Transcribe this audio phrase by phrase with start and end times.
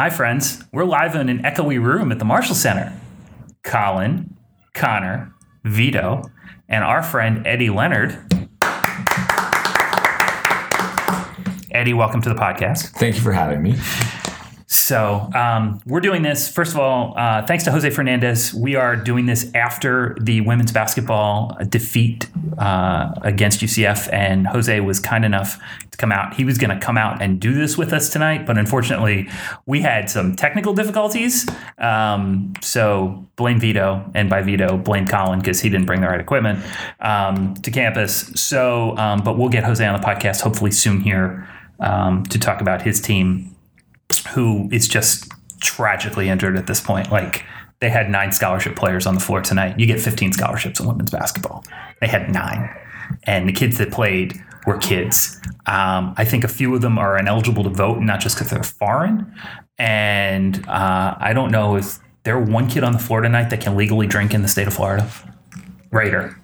[0.00, 0.64] Hi, friends.
[0.72, 2.98] We're live in an echoey room at the Marshall Center.
[3.62, 4.34] Colin,
[4.72, 5.34] Connor,
[5.64, 6.22] Vito,
[6.70, 8.12] and our friend Eddie Leonard.
[11.70, 12.96] Eddie, welcome to the podcast.
[12.96, 13.76] Thank you for having me.
[14.72, 16.48] So um, we're doing this.
[16.48, 18.54] First of all, uh, thanks to Jose Fernandez.
[18.54, 25.00] We are doing this after the women's basketball defeat uh, against UCF, and Jose was
[25.00, 25.60] kind enough
[25.90, 26.34] to come out.
[26.34, 29.28] He was going to come out and do this with us tonight, but unfortunately,
[29.66, 31.48] we had some technical difficulties.
[31.78, 36.20] Um, so blame Vito, and by Vito, blame Colin because he didn't bring the right
[36.20, 36.64] equipment
[37.00, 38.30] um, to campus.
[38.36, 41.48] So, um, but we'll get Jose on the podcast hopefully soon here
[41.80, 43.56] um, to talk about his team
[44.18, 47.10] who is just tragically injured at this point.
[47.10, 47.44] Like
[47.80, 49.78] they had nine scholarship players on the floor tonight.
[49.78, 51.64] You get 15 scholarships in women's basketball.
[52.00, 52.68] They had nine.
[53.24, 55.40] And the kids that played were kids.
[55.66, 58.62] Um, I think a few of them are ineligible to vote, not just because they're
[58.62, 59.34] foreign.
[59.78, 63.76] And uh, I don't know if there one kid on the floor tonight that can
[63.76, 65.10] legally drink in the state of Florida.
[65.90, 66.38] Raider.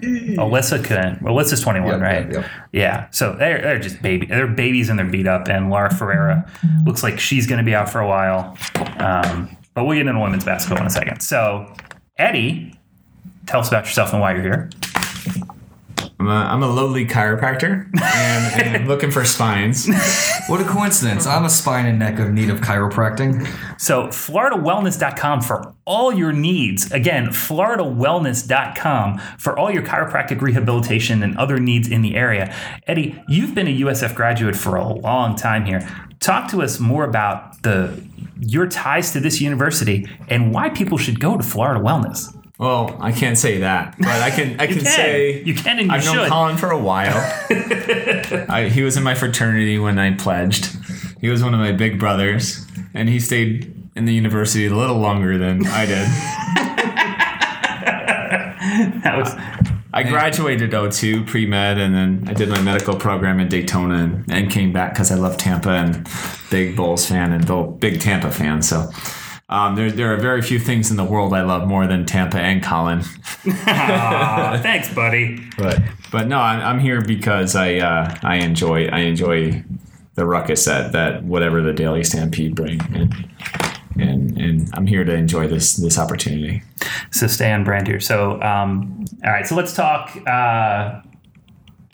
[0.00, 1.20] Alyssa couldn't.
[1.22, 2.26] Alyssa's 21, Yep, right?
[2.26, 2.50] yep, yep.
[2.72, 3.10] Yeah.
[3.10, 4.26] So they're, they're just baby.
[4.26, 5.48] They're babies and they're beat up.
[5.48, 6.50] And Laura Ferreira
[6.84, 8.56] looks like she's going to be out for a while.
[8.98, 11.20] Um, but we'll get into women's basketball in a second.
[11.20, 11.72] So,
[12.16, 12.74] Eddie,
[13.46, 14.70] tell us about yourself and why you're here.
[16.20, 19.88] I'm a, I'm a lowly chiropractor and, and I'm looking for spines.
[20.48, 21.26] What a coincidence.
[21.26, 23.46] I'm a spine and neck of need of chiropractic.
[23.80, 26.90] So, FloridaWellness.com for all your needs.
[26.90, 32.52] Again, FloridaWellness.com for all your chiropractic rehabilitation and other needs in the area.
[32.88, 35.88] Eddie, you've been a USF graduate for a long time here.
[36.18, 38.02] Talk to us more about the
[38.40, 42.34] your ties to this university and why people should go to Florida Wellness.
[42.58, 44.84] Well, I can't say that, but I can I can, can.
[44.84, 46.28] say You can and you I've known.
[46.28, 47.16] Colin for a while.
[48.48, 50.76] I, he was in my fraternity when I pledged.
[51.20, 54.98] He was one of my big brothers, and he stayed in the university a little
[54.98, 56.08] longer than I did.
[59.02, 59.34] That was
[59.92, 64.24] I graduated 02 pre med, and then I did my medical program in Daytona and,
[64.30, 66.06] and came back because I love Tampa and
[66.50, 68.62] big Bulls fan and big Tampa fan.
[68.62, 68.90] So
[69.48, 72.38] um, there, there are very few things in the world I love more than Tampa
[72.38, 73.02] and Colin.
[73.46, 75.40] Aw, thanks, buddy.
[75.56, 75.80] But
[76.12, 79.64] but no, I'm, I'm here because I uh, I enjoy I enjoy
[80.14, 82.80] the ruckus that that whatever the Daily Stampede bring.
[82.94, 83.14] And,
[83.96, 86.62] and, and I'm here to enjoy this this opportunity.
[87.10, 88.00] So stay on brand here.
[88.00, 89.46] So, um, all right.
[89.46, 91.00] So let's talk uh,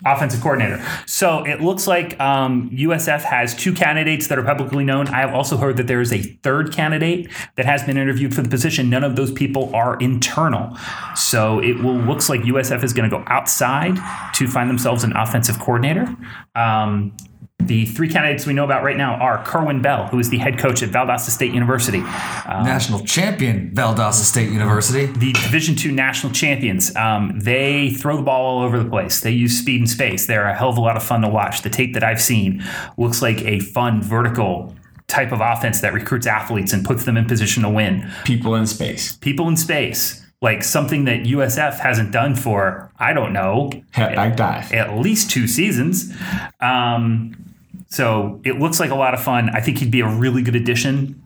[0.05, 0.85] offensive coordinator.
[1.05, 5.07] So it looks like um, USF has two candidates that are publicly known.
[5.07, 8.41] I have also heard that there is a third candidate that has been interviewed for
[8.41, 8.89] the position.
[8.89, 10.77] None of those people are internal.
[11.15, 13.97] So it will looks like USF is going to go outside
[14.35, 16.15] to find themselves an offensive coordinator.
[16.55, 17.15] Um,
[17.59, 20.59] the three candidates we know about right now are Kerwin Bell, who is the head
[20.59, 21.99] coach at Valdosta State University.
[21.99, 25.07] National champion, Valdosta State University.
[25.07, 26.95] the Division two national champions.
[26.95, 29.21] Um, they throw the ball all over the place.
[29.21, 30.27] They use speed and space.
[30.27, 31.61] They're a hell of a lot of fun to watch.
[31.63, 32.63] The tape that I've seen
[32.97, 34.75] looks like a fun vertical
[35.07, 38.11] type of offense that recruits athletes and puts them in position to win.
[38.25, 39.15] People in space.
[39.17, 43.71] People in space, like something that USF hasn't done for I don't know
[44.35, 44.71] dive.
[44.73, 46.13] at least two seasons.
[46.61, 47.35] Um,
[47.87, 49.49] so it looks like a lot of fun.
[49.49, 51.21] I think he'd be a really good addition.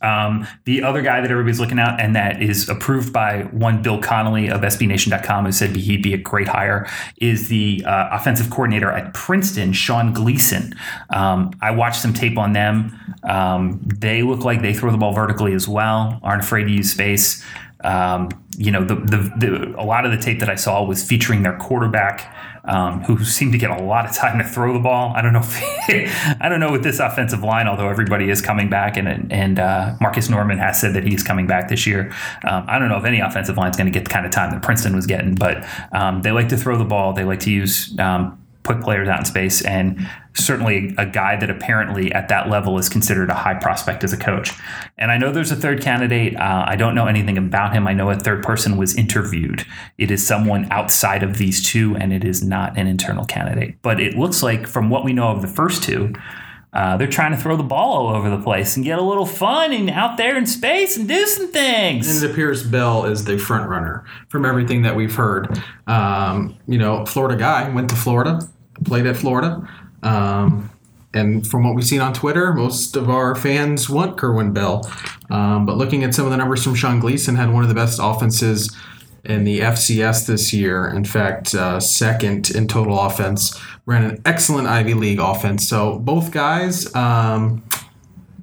[0.00, 4.00] Um, the other guy that everybody's looking at and that is approved by one Bill
[4.00, 6.88] Connolly of SBNation.com who said he'd be a great hire
[7.18, 10.74] is the uh, offensive coordinator at Princeton, Sean Gleason.
[11.10, 12.98] Um, I watched some tape on them.
[13.22, 16.90] Um, they look like they throw the ball vertically as well, aren't afraid to use
[16.90, 17.44] space.
[17.84, 21.02] Um, you know, the, the, the, a lot of the tape that I saw was
[21.02, 22.32] featuring their quarterback
[22.64, 25.12] um, who seemed to get a lot of time to throw the ball.
[25.16, 25.42] I don't know.
[25.42, 29.58] If, I don't know with this offensive line, although everybody is coming back, and and
[29.58, 32.12] uh, Marcus Norman has said that he's coming back this year.
[32.44, 34.32] Um, I don't know if any offensive line is going to get the kind of
[34.32, 37.12] time that Princeton was getting, but um, they like to throw the ball.
[37.12, 41.50] They like to use um, put players out in space, and certainly a guy that
[41.50, 44.52] apparently at that level is considered a high prospect as a coach.
[44.96, 46.36] And I know there's a third candidate.
[46.36, 47.86] Uh, I don't know anything about him.
[47.86, 49.66] I know a third person was interviewed.
[49.98, 53.82] It is someone outside of these two, and it is not an internal candidate.
[53.82, 56.12] But it looks like, from what we know of the first two,
[56.72, 59.26] uh, they're trying to throw the ball all over the place and get a little
[59.26, 62.08] fun and out there in space and do some things.
[62.08, 65.62] And it appears Bell is the front runner from everything that we've heard.
[65.86, 68.40] Um, you know, Florida guy went to Florida,
[68.84, 69.68] played at Florida.
[70.02, 70.70] Um,
[71.14, 74.90] and from what we've seen on Twitter, most of our fans want Kerwin Bell.
[75.30, 77.74] Um, but looking at some of the numbers from Sean Gleason, had one of the
[77.74, 78.74] best offenses
[79.24, 80.88] in the FCS this year.
[80.88, 83.58] In fact, uh, second in total offense.
[83.86, 85.68] Ran an excellent Ivy League offense.
[85.68, 86.94] So both guys.
[86.94, 87.64] Um,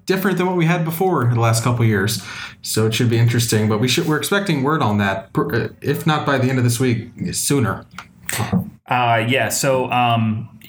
[0.09, 2.23] different than what we had before the last couple years.
[2.63, 3.69] So it should be interesting.
[3.69, 6.63] But we should we're expecting word on that, uh, if not by the end of
[6.63, 7.85] this week, sooner.
[8.87, 9.49] Uh, yeah.
[9.49, 10.59] So um,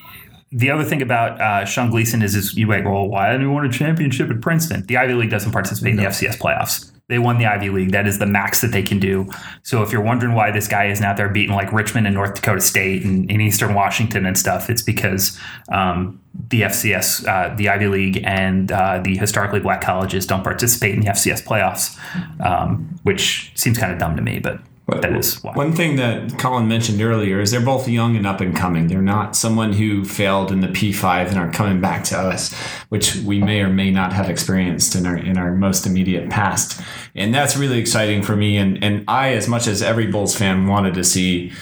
[0.52, 3.54] the other thing about uh, Sean Gleason is, is you wait, well, why didn't he
[3.54, 4.84] win a championship at Princeton?
[4.86, 6.89] The Ivy League doesn't participate in the FCS playoffs.
[7.10, 7.90] They won the Ivy League.
[7.90, 9.28] That is the max that they can do.
[9.64, 12.36] So if you're wondering why this guy isn't out there beating like Richmond and North
[12.36, 15.36] Dakota State and in Eastern Washington and stuff, it's because
[15.72, 16.20] um,
[16.50, 21.00] the FCS, uh, the Ivy League, and uh, the historically black colleges don't participate in
[21.00, 21.98] the FCS playoffs,
[22.46, 25.52] um, which seems kind of dumb to me, but that is why.
[25.52, 28.88] One thing that Colin mentioned earlier is they're both young and up and coming.
[28.88, 32.52] They're not someone who failed in the P5 and are coming back to us,
[32.88, 36.80] which we may or may not have experienced in our in our most immediate past.
[37.14, 38.56] And that's really exciting for me.
[38.56, 41.52] And and I, as much as every Bulls fan, wanted to see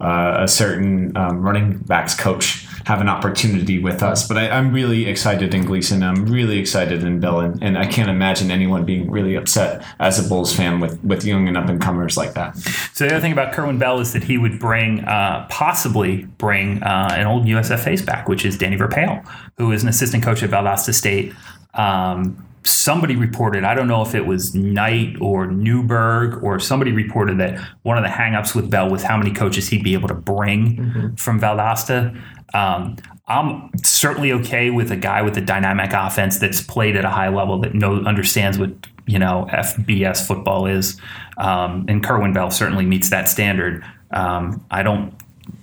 [0.00, 4.26] uh, a certain um, running backs coach have an opportunity with us.
[4.26, 6.02] But I, I'm really excited in Gleason.
[6.02, 10.24] I'm really excited in Bill, and, and I can't imagine anyone being really upset as
[10.24, 12.56] a Bulls fan with with young and up and comers like that.
[12.92, 16.82] So the other thing about Kerwin Bell is that he would bring, uh, possibly bring
[16.82, 19.26] uh, an old USF face back, which is Danny Verpaele,
[19.56, 21.34] who is an assistant coach at Valdosta State.
[21.74, 27.38] Um, somebody reported, I don't know if it was Knight or Newberg or somebody reported
[27.38, 30.14] that one of the hangups with Bell was how many coaches he'd be able to
[30.14, 32.20] bring from Valdosta.
[32.54, 32.96] Um,
[33.28, 37.28] I'm certainly okay with a guy with a dynamic offense that's played at a high
[37.28, 38.70] level that know understands what
[39.06, 40.98] you know FBS football is,
[41.36, 43.84] um, and Kerwin Bell certainly meets that standard.
[44.12, 45.12] Um, I don't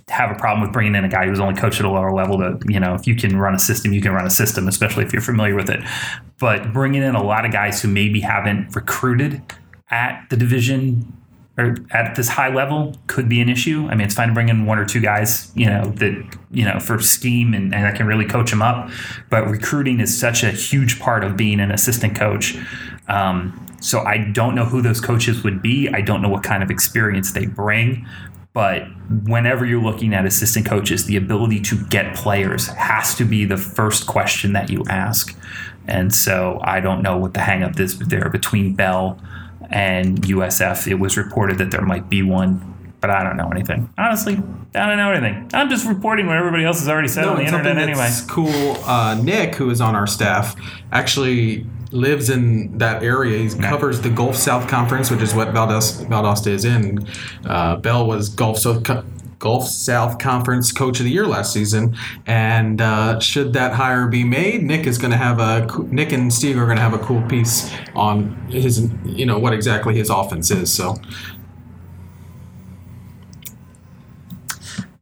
[0.09, 2.37] have a problem with bringing in a guy who's only coached at a lower level
[2.37, 5.03] to you know if you can run a system you can run a system especially
[5.03, 5.81] if you're familiar with it
[6.39, 9.41] but bringing in a lot of guys who maybe haven't recruited
[9.89, 11.11] at the division
[11.57, 13.87] or at this high level could be an issue.
[13.87, 16.65] I mean, it's fine to bring in one or two guys, you know, that, you
[16.65, 18.89] know, for scheme and, and I can really coach them up.
[19.29, 22.57] But recruiting is such a huge part of being an assistant coach.
[23.07, 25.87] Um, so I don't know who those coaches would be.
[25.87, 28.05] I don't know what kind of experience they bring.
[28.55, 28.87] But
[29.25, 33.57] whenever you're looking at assistant coaches, the ability to get players has to be the
[33.57, 35.37] first question that you ask.
[35.87, 39.19] And so I don't know what the hangup is there between Bell
[39.69, 40.89] and USF.
[40.89, 43.89] It was reported that there might be one, but I don't know anything.
[43.97, 44.35] Honestly,
[44.73, 45.49] I don't know anything.
[45.53, 48.09] I'm just reporting what everybody else has already said on the internet anyway.
[48.29, 48.77] cool.
[48.85, 50.55] Uh, Nick, who is on our staff,
[50.93, 53.37] actually lives in that area.
[53.39, 57.07] He covers the Gulf South Conference, which is what Valdosta, Valdosta is in.
[57.45, 58.83] Uh, Bell was Gulf South.
[58.83, 59.03] Co-
[59.37, 61.95] Gulf South Conference Coach of the Year last season,
[62.25, 66.33] and uh, should that hire be made, Nick is going to have a Nick and
[66.33, 70.09] Steve are going to have a cool piece on his, you know, what exactly his
[70.09, 70.73] offense is.
[70.73, 70.95] So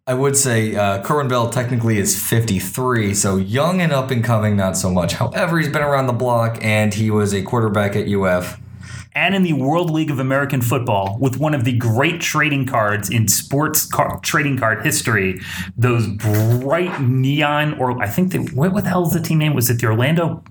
[0.05, 4.57] I would say uh, Kerwin Bell technically is 53, so young and up and coming,
[4.57, 5.13] not so much.
[5.13, 8.59] However, he's been around the block and he was a quarterback at UF.
[9.15, 13.09] and in the World League of American Football with one of the great trading cards
[13.09, 15.39] in sports car- trading card history.
[15.77, 19.53] Those bright neon, or I think the what, what the hell is the team name?
[19.53, 20.44] Was it the Orlando?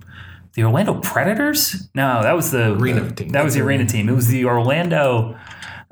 [0.55, 1.89] The Orlando Predators?
[1.95, 3.31] No, that was the Arena team.
[3.31, 4.09] That was the arena team.
[4.09, 5.37] It was the Orlando.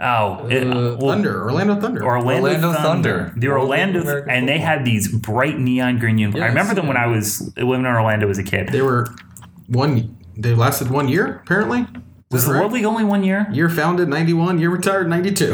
[0.02, 2.02] Oh, it, uh, well, Thunder, Orlando Thunder.
[2.02, 3.18] Orlando, Orlando Thunder.
[3.18, 3.32] Thunder.
[3.36, 6.42] The World Orlando, League of and they had these bright neon green uniforms.
[6.42, 6.96] I remember them when.
[6.96, 8.68] I was living in Orlando as a kid.
[8.70, 9.08] they were
[9.66, 10.16] one.
[10.36, 11.86] They lasted one year apparently.
[12.30, 13.48] Was the World League only one year?
[13.50, 15.52] Year founded 91, year retired 92.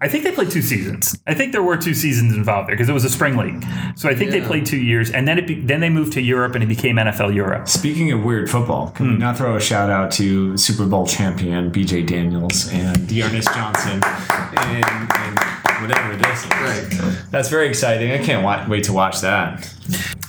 [0.00, 1.16] I think they played two seasons.
[1.24, 3.64] I think there were two seasons involved there because it was a spring league.
[3.94, 6.20] So I think they played two years, and then it be, then they moved to
[6.20, 7.68] Europe and it became NFL Europe.
[7.68, 11.70] Speaking of weird football, can we not throw a shout out to Super Bowl champion
[11.70, 15.38] BJ Daniels and Dearness Johnson and, and
[15.80, 16.44] whatever it is?
[16.46, 17.24] Right.
[17.30, 18.10] That's very exciting.
[18.10, 19.72] I can't wa- wait to watch that.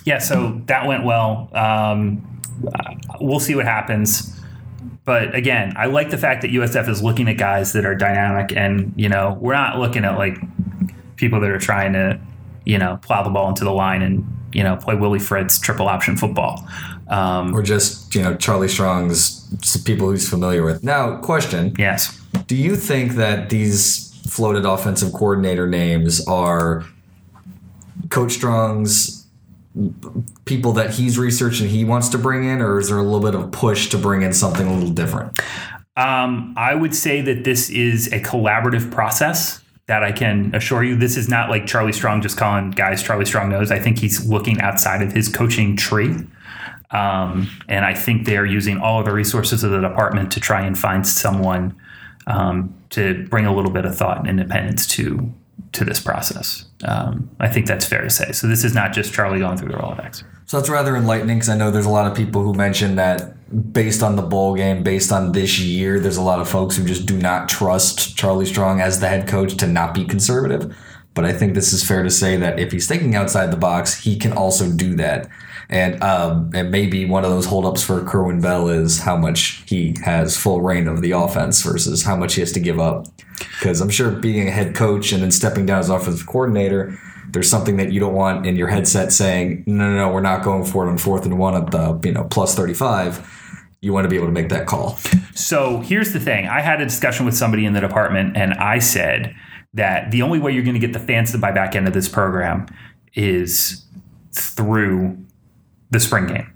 [0.06, 1.50] Yeah, so that went well.
[1.54, 4.37] Um, uh, we'll see what happens.
[5.07, 8.51] But again, I like the fact that USF is looking at guys that are dynamic,
[8.53, 10.37] and you know, we're not looking at like
[11.15, 12.19] people that are trying to,
[12.65, 15.87] you know, plow the ball into the line and you know play Willie Fritz triple
[15.87, 16.67] option football.
[17.07, 19.47] Um, Or just, you know, Charlie Strong's
[19.85, 20.83] people he's familiar with.
[20.83, 22.19] Now, question yes.
[22.47, 26.83] Do you think that these floated offensive coordinator names are
[28.09, 29.16] Coach Strong's
[30.46, 33.19] people that he's researched and he wants to bring in, or is there a little
[33.19, 35.39] bit of push to bring in something a little different?
[35.96, 39.62] Um, I would say that this is a collaborative process.
[39.88, 43.25] That I can assure you, this is not like Charlie Strong just calling guys Charlie
[43.25, 43.72] Strong knows.
[43.72, 46.13] I think he's looking outside of his coaching tree.
[46.91, 50.41] Um, and I think they are using all of the resources of the department to
[50.41, 51.74] try and find someone
[52.27, 55.34] um, to bring a little bit of thought and independence to
[55.72, 56.66] to this process.
[56.84, 58.31] Um, I think that's fair to say.
[58.31, 60.24] So this is not just Charlie going through the Rolodex.
[60.46, 63.74] So that's rather enlightening because I know there's a lot of people who mention that
[63.74, 66.86] based on the bowl game, based on this year, there's a lot of folks who
[66.86, 70.75] just do not trust Charlie Strong as the head coach to not be conservative.
[71.13, 74.03] But I think this is fair to say that if he's thinking outside the box,
[74.03, 75.27] he can also do that.
[75.69, 79.95] And um, and maybe one of those holdups for Kerwin Bell is how much he
[80.03, 83.07] has full reign of the offense versus how much he has to give up.
[83.38, 86.97] Because I'm sure being a head coach and then stepping down as offensive coordinator,
[87.31, 90.43] there's something that you don't want in your headset saying, no, no, no, we're not
[90.43, 93.33] going for it on fourth and one at the you know plus 35.
[93.81, 94.97] You want to be able to make that call.
[95.36, 96.47] So here's the thing.
[96.47, 99.36] I had a discussion with somebody in the department, and I said
[99.74, 102.09] that the only way you're going to get the fans to buy back into this
[102.09, 102.65] program
[103.13, 103.86] is
[104.31, 105.17] through
[105.89, 106.53] the spring game.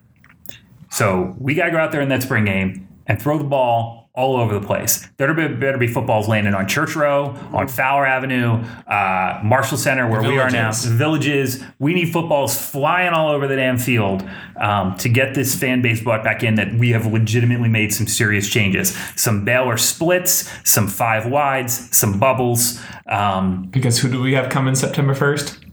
[0.89, 3.99] So we got to go out there in that spring game and throw the ball
[4.13, 5.07] all over the place.
[5.15, 9.77] There better be, better be footballs landing on Church Row, on Fowler Avenue, uh, Marshall
[9.77, 10.85] Center, where we are now, Villages.
[10.85, 11.63] villages.
[11.79, 16.03] We need footballs flying all over the damn field um, to get this fan base
[16.03, 16.55] brought back in.
[16.55, 18.97] That we have legitimately made some serious changes.
[19.15, 22.81] Some Baylor splits, some five wides, some bubbles.
[23.07, 25.70] Um, Because who do we have coming September 1st?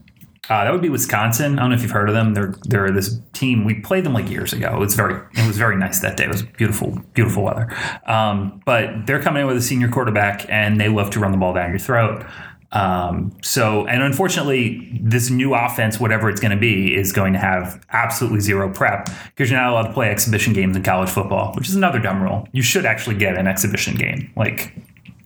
[0.49, 1.59] Uh, that would be Wisconsin.
[1.59, 2.35] I don't know if you've heard of them.
[2.35, 3.65] They're they're this team.
[3.65, 4.75] We played them like years ago.
[4.75, 6.25] It was very it was very nice that day.
[6.25, 7.69] It was beautiful beautiful weather.
[8.07, 11.39] Um, but they're coming in with a senior quarterback, and they love to run the
[11.39, 12.25] ball down your throat.
[12.71, 17.39] Um, so, and unfortunately, this new offense, whatever it's going to be, is going to
[17.39, 21.55] have absolutely zero prep because you're not allowed to play exhibition games in college football,
[21.55, 22.47] which is another dumb rule.
[22.53, 24.31] You should actually get an exhibition game.
[24.37, 24.75] Like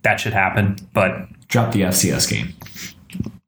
[0.02, 2.54] that should happen, but Drop the FCS game.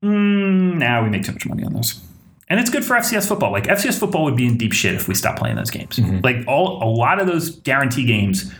[0.04, 2.00] Now we make too much money on those.
[2.48, 3.50] And it's good for FCS football.
[3.50, 5.98] Like FCS football would be in deep shit if we stopped playing those games.
[6.22, 8.52] Like all a lot of those guarantee games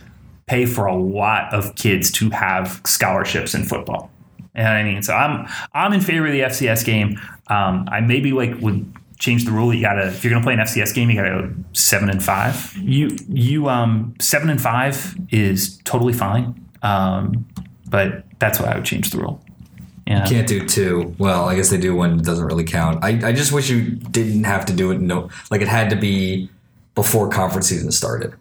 [0.47, 4.11] pay for a lot of kids to have scholarships in football.
[4.53, 5.03] What I mean?
[5.03, 7.19] So I'm I'm in favor of the FCS game.
[7.47, 9.73] Um, I maybe like would change the rule.
[9.73, 12.73] You gotta if you're gonna play an FCS game, you gotta go seven and five.
[12.77, 16.59] You you um seven and five is totally fine.
[16.81, 17.45] Um,
[17.89, 19.44] but that's why I would change the rule.
[20.07, 20.25] Yeah.
[20.27, 21.15] Can't do two.
[21.17, 22.19] Well, I guess they do one.
[22.19, 23.03] it doesn't really count.
[23.03, 25.01] I, I just wish you didn't have to do it.
[25.01, 26.49] No, like it had to be
[26.93, 28.33] before conference season started.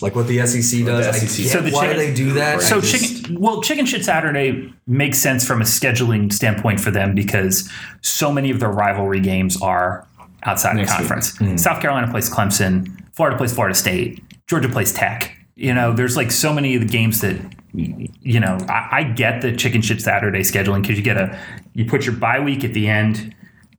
[0.00, 1.04] Like what the SEC does.
[1.06, 1.44] the I SEC.
[1.44, 2.62] get So the why chicken- they do that.
[2.62, 7.14] So just- chicken, well, Chicken Shit Saturday makes sense from a scheduling standpoint for them
[7.14, 7.68] because
[8.00, 10.06] so many of their rivalry games are
[10.44, 11.08] outside Next of week.
[11.08, 11.36] conference.
[11.38, 11.56] Hmm.
[11.56, 15.36] South Carolina plays Clemson, Florida plays Florida State, Georgia plays Tech.
[15.56, 17.36] You know, there's like so many of the games that
[17.74, 18.58] you know.
[18.68, 21.38] I, I get the Chicken Shit Saturday scheduling because you get a
[21.74, 23.34] you put your bye week at the end,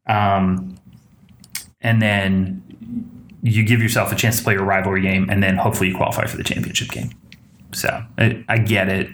[0.08, 0.76] um,
[1.82, 2.62] and then
[3.42, 6.26] you give yourself a chance to play your rivalry game, and then hopefully you qualify
[6.26, 7.12] for the championship game.
[7.74, 9.10] So I, I get it,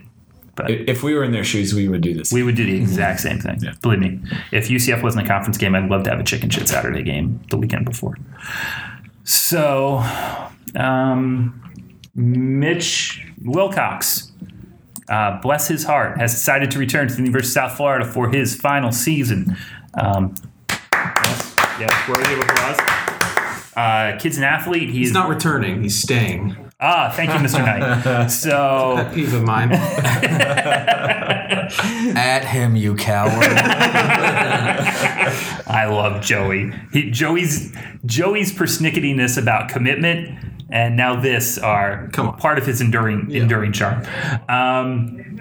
[0.56, 2.32] but If we were in their shoes, we would do this.
[2.32, 3.60] we would do the exact same thing.
[3.62, 3.74] Yeah.
[3.82, 4.20] Believe me,
[4.52, 7.42] if UCF wasn't a conference game, I'd love to have a chicken shit Saturday game
[7.50, 8.18] the weekend before.
[9.24, 10.04] So,
[10.76, 11.58] um,
[12.16, 14.32] Mitch Wilcox,
[15.10, 18.30] uh, bless his heart, has decided to return to the University of South Florida for
[18.30, 19.58] his final season.
[19.94, 20.34] Um,
[20.94, 22.80] yes, yes, worthy of applause.
[23.76, 24.90] Uh, kid's an athlete.
[24.90, 25.82] He's, He's not returning.
[25.82, 26.56] He's staying.
[26.80, 27.64] ah, thank you, Mr.
[27.64, 28.30] Knight.
[28.32, 29.72] So, Pet peeve of mine.
[32.16, 33.32] at him, you coward.
[35.68, 36.72] I love Joey.
[36.92, 37.72] He, Joey's
[38.06, 42.38] Joey's persnicketiness about commitment and now this are Come on.
[42.38, 44.06] part of his enduring enduring charm.
[44.50, 45.40] Um,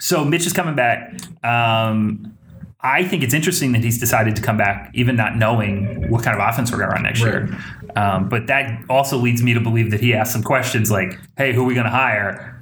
[0.00, 1.12] so Mitch is coming back.
[1.44, 2.36] Um,
[2.84, 6.40] I think it's interesting that he's decided to come back, even not knowing what kind
[6.40, 7.56] of offense we're going to run next year.
[7.94, 11.52] Um, but that also leads me to believe that he asked some questions like, "Hey,
[11.52, 12.60] who are we going to hire?"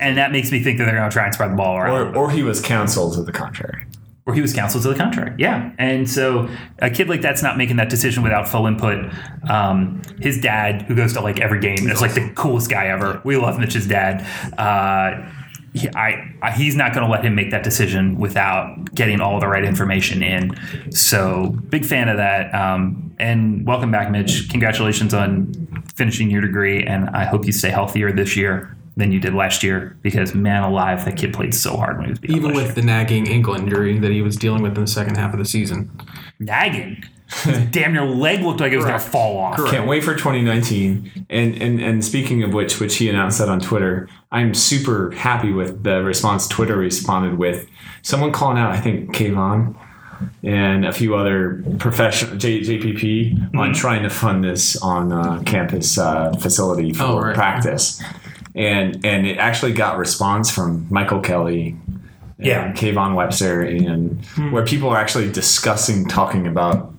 [0.00, 2.14] And that makes me think that they're going to try and spread the ball around
[2.14, 3.84] or, or he was counseled to the contrary.
[4.28, 5.34] Or he was counseled to the contrary.
[5.38, 5.72] Yeah.
[5.78, 9.10] And so a kid like that's not making that decision without full input.
[9.48, 12.88] Um, his dad, who goes to like every game, and is like the coolest guy
[12.88, 13.22] ever.
[13.24, 14.20] We love Mitch's dad.
[14.58, 15.26] Uh,
[15.72, 19.40] he, I, I, he's not going to let him make that decision without getting all
[19.40, 20.54] the right information in.
[20.92, 22.54] So big fan of that.
[22.54, 24.50] Um, and welcome back, Mitch.
[24.50, 25.54] Congratulations on
[25.94, 29.62] finishing your degree, and I hope you stay healthier this year than you did last
[29.62, 32.64] year because man alive, that kid played so hard when he was beat Even with
[32.66, 32.72] year.
[32.74, 35.44] the nagging ankle injury that he was dealing with in the second half of the
[35.46, 35.90] season.
[36.38, 37.02] nagging.
[37.70, 39.56] Damn, your leg looked like it was going to fall off.
[39.56, 39.72] Correct.
[39.74, 41.26] Can't wait for 2019.
[41.28, 45.52] And, and and speaking of which, which he announced that on Twitter, I'm super happy
[45.52, 47.68] with the response Twitter responded with.
[48.02, 49.76] Someone calling out, I think Kayvon
[50.42, 53.58] and a few other professional J, JPP Mm-hmm.
[53.58, 57.34] on trying to fund this on uh, campus uh, facility for Oh, right.
[57.34, 58.02] practice.
[58.58, 61.76] And and it actually got response from Michael Kelly
[62.38, 62.66] Yeah.
[62.66, 66.92] and Kayvon Webster, and where people are actually discussing talking about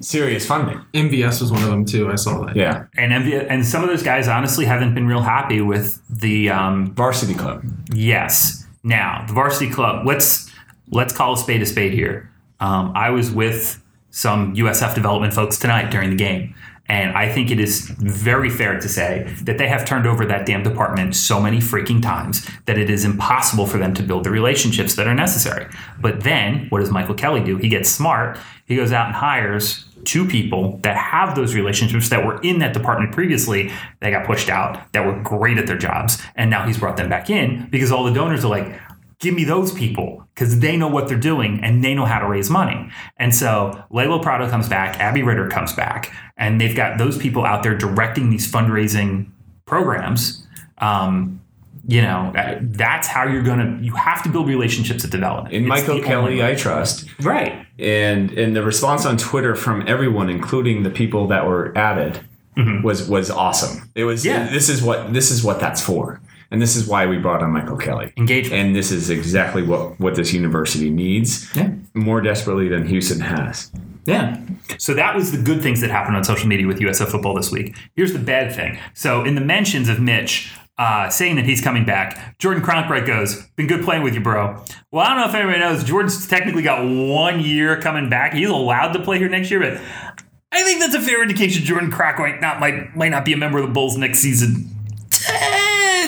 [0.00, 0.80] serious funding.
[0.94, 2.10] MVS was one of them too.
[2.10, 2.54] I saw that.
[2.56, 6.50] Yeah, And MV, and some of those guys honestly haven't been real happy with the
[6.50, 7.64] um, varsity club.
[7.92, 8.66] Yes.
[8.84, 10.06] Now the varsity club.
[10.06, 10.50] Let's
[10.90, 12.30] let's call a spade a spade here.
[12.60, 16.54] Um, I was with some USF development folks tonight during the game,
[16.88, 20.46] and I think it is very fair to say that they have turned over that
[20.46, 24.30] damn department so many freaking times that it is impossible for them to build the
[24.30, 25.66] relationships that are necessary.
[26.00, 27.56] But then, what does Michael Kelly do?
[27.56, 28.38] He gets smart.
[28.64, 32.72] He goes out and hires two people that have those relationships that were in that
[32.72, 36.78] department previously that got pushed out that were great at their jobs and now he's
[36.78, 38.80] brought them back in because all the donors are like
[39.20, 42.26] give me those people because they know what they're doing and they know how to
[42.28, 42.88] raise money.
[43.16, 47.44] And so Lalo Prado comes back Abby Ritter comes back and they've got those people
[47.44, 49.30] out there directing these fundraising
[49.66, 50.46] programs.
[50.78, 51.40] Um,
[51.86, 55.54] you know uh, that's how you're gonna you have to build relationships at development.
[55.54, 57.06] In It's Michael Kelly, I trust.
[57.22, 57.66] right.
[57.78, 62.20] And and the response on Twitter from everyone, including the people that were added,
[62.84, 63.90] was was awesome.
[63.94, 64.50] It was Yeah.
[64.50, 67.50] This is what this is what that's for, and this is why we brought on
[67.50, 68.12] Michael Kelly.
[68.16, 68.60] Engagement.
[68.66, 71.70] and this is exactly what what this university needs Yeah.
[71.94, 73.70] more desperately than Houston has.
[74.06, 74.38] Yeah.
[74.78, 77.50] So that was the good things that happened on social media with USF football this
[77.52, 77.76] week.
[77.94, 78.78] Here's the bad thing.
[78.94, 83.42] So in the mentions of Mitch uh, saying that he's coming back, Jordan Cronkrite goes,
[83.56, 84.62] "Been good playing with you, bro."
[84.92, 88.32] Well, I don't know if anybody knows, Jordan's technically got one year coming back.
[88.32, 89.80] He's allowed to play here next year, but
[90.52, 93.58] I think that's a fair indication Jordan Cronkrite not might might not be a member
[93.58, 94.70] of the Bulls next season.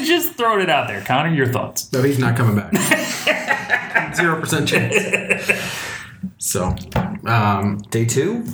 [0.07, 1.33] Just throwing it out there, Connor.
[1.35, 1.93] Your thoughts?
[1.93, 2.73] No, he's not coming back.
[4.15, 4.95] Zero percent chance.
[6.39, 6.75] So,
[7.27, 8.45] um, Day two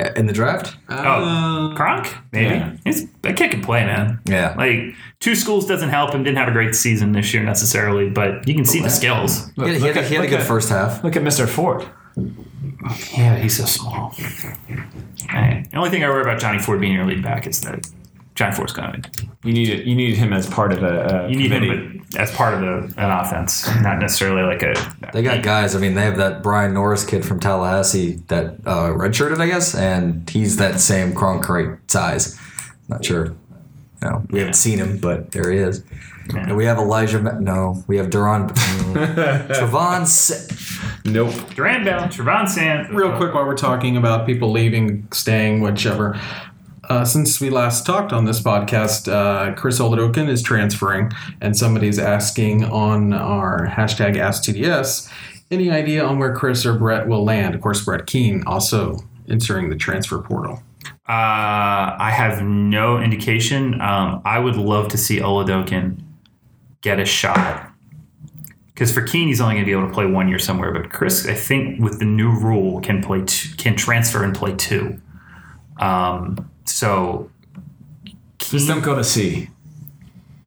[0.00, 0.76] uh, in the draft.
[0.88, 2.14] Oh, Kronk?
[2.32, 2.54] Maybe.
[2.54, 2.76] Yeah.
[2.84, 4.20] He's a kid can play, man.
[4.24, 4.54] Yeah.
[4.56, 6.22] Like two schools doesn't help him.
[6.24, 9.50] Didn't have a great season this year necessarily, but you can see the skills.
[9.56, 11.02] He had, he had, at- he had a good at- first half.
[11.04, 11.48] Look at Mr.
[11.48, 11.86] Ford.
[13.16, 14.10] Yeah, he's so small.
[15.28, 17.88] Hey, the only thing I worry about Johnny Ford being your lead back is that
[18.34, 19.10] Johnny Ford's going to.
[19.44, 19.84] You need it.
[19.86, 21.68] You need him as part of a, a You need committee.
[21.68, 24.74] him as part of the, an offense, not necessarily like a.
[25.12, 25.74] They got guys.
[25.74, 29.74] I mean, they have that Brian Norris kid from Tallahassee that uh, redshirted, I guess,
[29.74, 32.38] and he's that same Cronkite size.
[32.88, 33.34] Not sure.
[34.02, 35.84] No, we haven't seen him, but there he is.
[36.34, 37.20] And we have Elijah.
[37.20, 38.48] Ma- No, we have Duran.
[39.16, 40.06] Travon.
[40.06, 40.54] Sa-
[41.04, 41.34] Nope.
[41.56, 42.94] Duran Bell, Trevon Sand.
[42.94, 46.18] real quick while we're talking about people leaving, staying, whichever.
[46.88, 51.98] Uh, since we last talked on this podcast, uh, Chris Oladokun is transferring, and somebody's
[51.98, 55.10] asking on our hashtag AskTDS
[55.52, 57.54] any idea on where Chris or Brett will land.
[57.54, 60.62] Of course, Brett Kean also entering the transfer portal.
[61.08, 63.80] Uh, I have no indication.
[63.80, 66.02] Um, I would love to see Oladokun
[66.80, 67.70] get a shot.
[68.68, 70.72] Because for Kean, he's only going to be able to play one year somewhere.
[70.72, 73.22] But Chris, I think with the new rule, can play
[73.58, 75.00] can transfer and play two.
[75.78, 77.30] Um, so,
[78.38, 79.48] Just don't go to C.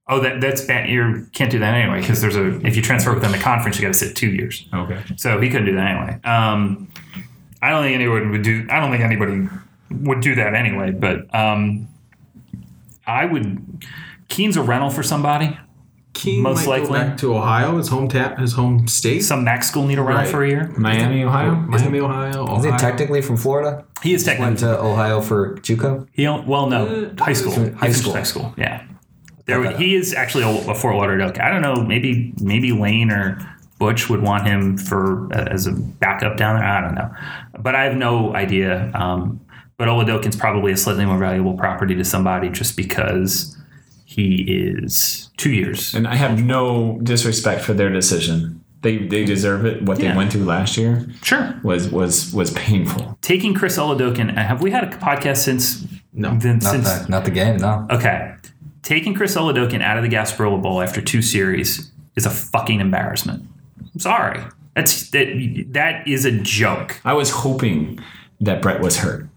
[0.08, 0.90] oh, that that's bad.
[0.90, 3.82] You can't do that anyway because there's a if you transfer within the conference, you
[3.82, 4.68] got to sit two years.
[4.74, 5.02] Okay.
[5.18, 6.20] So he couldn't do that anyway.
[6.24, 6.88] Um,
[7.62, 8.68] I don't think anyone would do.
[8.70, 9.48] I don't think anybody
[9.92, 10.92] would do that anyway.
[10.92, 11.88] But um,
[13.08, 13.86] I would.
[14.28, 15.58] Kean's a rental for somebody.
[16.16, 16.88] Kean Most might likely.
[16.88, 19.20] go back to Ohio, his home tap, his home state.
[19.20, 20.32] Some Mac school need a rental Right.
[20.32, 20.72] for a year.
[20.78, 21.54] Miami, Ohio.
[21.56, 22.56] Miami, Ohio.
[22.56, 22.80] Is he Ohio.
[22.80, 23.84] technically from Florida?
[24.02, 24.84] He is technically Went technically.
[24.86, 26.08] to Ohio for JUCO.
[26.14, 27.52] He don't- well no high school.
[27.54, 28.14] He high school.
[28.14, 28.54] High school.
[28.58, 28.82] Yeah.
[29.46, 31.32] There, that he is actually a, a Fort Lauderdale.
[31.32, 31.48] guy.
[31.48, 31.76] I don't know.
[31.84, 33.38] Maybe maybe Lane or
[33.78, 36.66] Butch would want him for uh, as a backup down there.
[36.68, 37.12] I don't know,
[37.60, 38.90] but I have no idea.
[38.96, 39.40] Um,
[39.78, 43.55] but Oladokun's probably a slightly more valuable property to somebody just because
[44.06, 45.94] he is two years.
[45.94, 48.62] And I have no disrespect for their decision.
[48.82, 49.82] They they deserve it.
[49.82, 50.12] What Yeah.
[50.12, 51.60] they went through last year Sure.
[51.64, 53.18] was was was painful.
[53.22, 54.38] Taking Chris Oladokun.
[54.38, 55.86] Uh, have we had a podcast since?
[56.14, 56.38] No.
[56.38, 57.58] then- Not since the, not the game.
[57.58, 57.86] No.
[57.90, 58.34] Okay.
[58.84, 63.44] Taking Chris Oladokun out of the Gasparilla Bowl after two series is a fucking embarrassment.
[63.94, 64.40] I'm sorry.
[64.76, 65.28] That's that
[65.72, 67.02] that is a joke.
[67.04, 68.00] I was hoping
[68.40, 69.28] that Brett was hurt,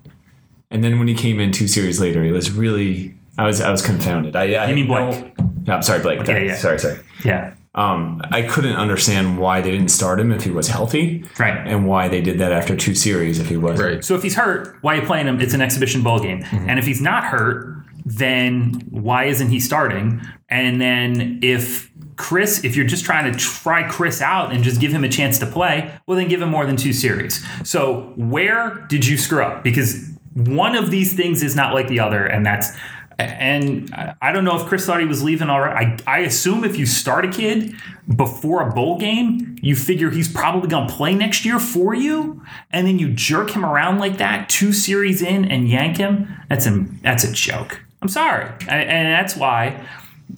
[0.70, 3.70] and then when he came in two series later, it was really I was I
[3.70, 4.36] was confounded.
[4.36, 5.10] I, I You mean Blake?
[5.10, 5.32] No,
[5.64, 6.26] yeah, I'm sorry, Blake.
[6.26, 6.56] Yeah, yeah.
[6.56, 6.98] Sorry, sorry.
[7.24, 7.54] Yeah.
[7.74, 11.56] Um, I couldn't understand why they didn't start him if he was healthy, Right.
[11.66, 14.02] and why they did that after two series if he was Right.
[14.04, 15.40] So if he's hurt, why are you playing him?
[15.40, 16.44] It's an exhibition ball game.
[16.50, 20.20] And if he's not hurt, then why isn't he starting?
[20.48, 24.90] And then if Chris, if you're just trying to try Chris out and just give
[24.90, 27.44] him a chance to play, well, then give him more than two series.
[27.62, 29.62] So where did you screw up?
[29.62, 32.72] Because one of these things is not like the other, and that's
[33.18, 35.74] And I- I don't know if Chris thought he was leaving already.
[36.06, 37.74] I, I assume if you start a kid
[38.14, 42.42] before a bowl game, you figure he's probably going to play next year for you,
[42.70, 46.28] and then you jerk him around like that two series in and yank him.
[46.48, 47.80] That's a that's a joke.
[48.00, 49.84] I'm sorry, and, and that's why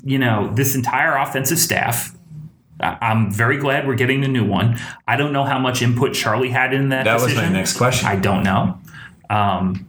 [0.03, 2.17] you know this entire offensive staff.
[2.81, 4.79] I- I'm very glad we're getting the new one.
[5.07, 7.05] I don't know how much input Charlie had in that.
[7.05, 8.09] That was my next question.
[8.09, 8.79] I don't know.
[9.29, 9.87] Um,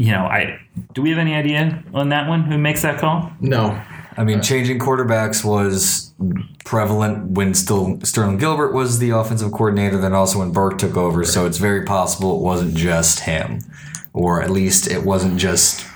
[0.00, 0.58] you know, I
[0.94, 2.44] do we have any idea on that one?
[2.44, 3.30] Who makes that call?
[3.40, 3.80] No.
[4.16, 6.12] I mean, changing quarterbacks was
[6.64, 11.22] prevalent when still Sterling Gilbert was the offensive coordinator, then also when Burke took over.
[11.24, 13.60] So it's very possible it wasn't just him,
[14.14, 15.86] or at least it wasn't just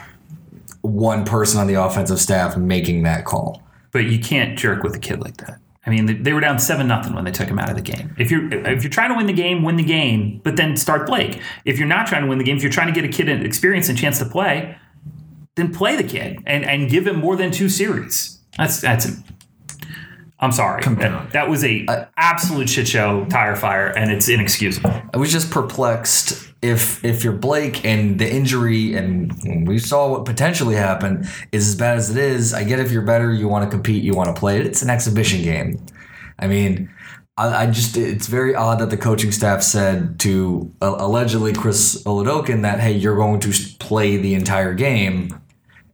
[0.83, 3.63] one person on the offensive staff making that call.
[3.91, 5.59] But you can't jerk with a kid like that.
[5.87, 8.15] I mean, they- were down seven nothing when they took him out of the game.
[8.19, 11.07] If you're if you're trying to win the game, win the game, but then start
[11.07, 11.41] Blake.
[11.65, 13.29] If you're not trying to win the game, if you're trying to get a kid
[13.29, 14.77] an experience and chance to play,
[15.57, 18.39] then play the kid and and give him more than two series.
[18.57, 19.09] That's that's.
[20.45, 20.83] I'm sorry.
[20.83, 21.87] That, that was a
[22.19, 24.93] absolute shit show, tire fire, and it's inexcusable.
[25.15, 30.27] I was just perplexed if if you're Blake and the injury and we saw what
[30.27, 32.53] potentially happened is as bad as it is.
[32.53, 34.67] I get if you're better, you want to compete, you want to play it.
[34.67, 35.85] It's an exhibition game.
[36.39, 36.91] I mean,
[37.39, 42.03] I, I just it's very odd that the coaching staff said to uh, allegedly Chris
[42.05, 45.31] Oladokun that hey, you're going to play the entire game.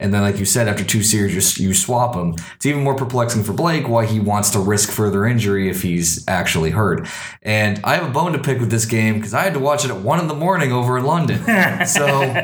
[0.00, 2.34] And then, like you said, after two series, you, you swap him.
[2.56, 6.26] It's even more perplexing for Blake why he wants to risk further injury if he's
[6.26, 7.06] actually hurt.
[7.42, 9.84] And I have a bone to pick with this game because I had to watch
[9.84, 11.38] it at one in the morning over in London.
[11.86, 12.34] so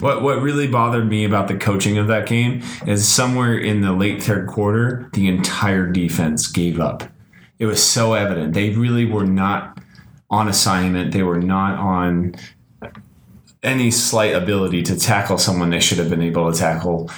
[0.00, 3.92] What what really bothered me about the coaching of that game is somewhere in the
[3.92, 7.04] late third quarter, the entire defense gave up.
[7.58, 8.54] It was so evident.
[8.54, 9.78] They really were not
[10.30, 11.12] on assignment.
[11.12, 12.34] They were not on
[13.62, 17.10] any slight ability to tackle someone they should have been able to tackle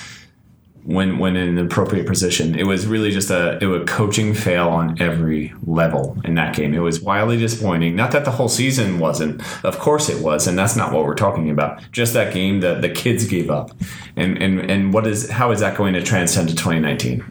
[0.84, 2.58] when when in an appropriate position.
[2.58, 6.56] It was really just a it was a coaching fail on every level in that
[6.56, 6.74] game.
[6.74, 7.94] It was wildly disappointing.
[7.94, 9.42] Not that the whole season wasn't.
[9.64, 11.80] Of course it was, and that's not what we're talking about.
[11.92, 13.70] Just that game that the kids gave up.
[14.16, 17.24] And and and what is how is that going to transcend to 2019?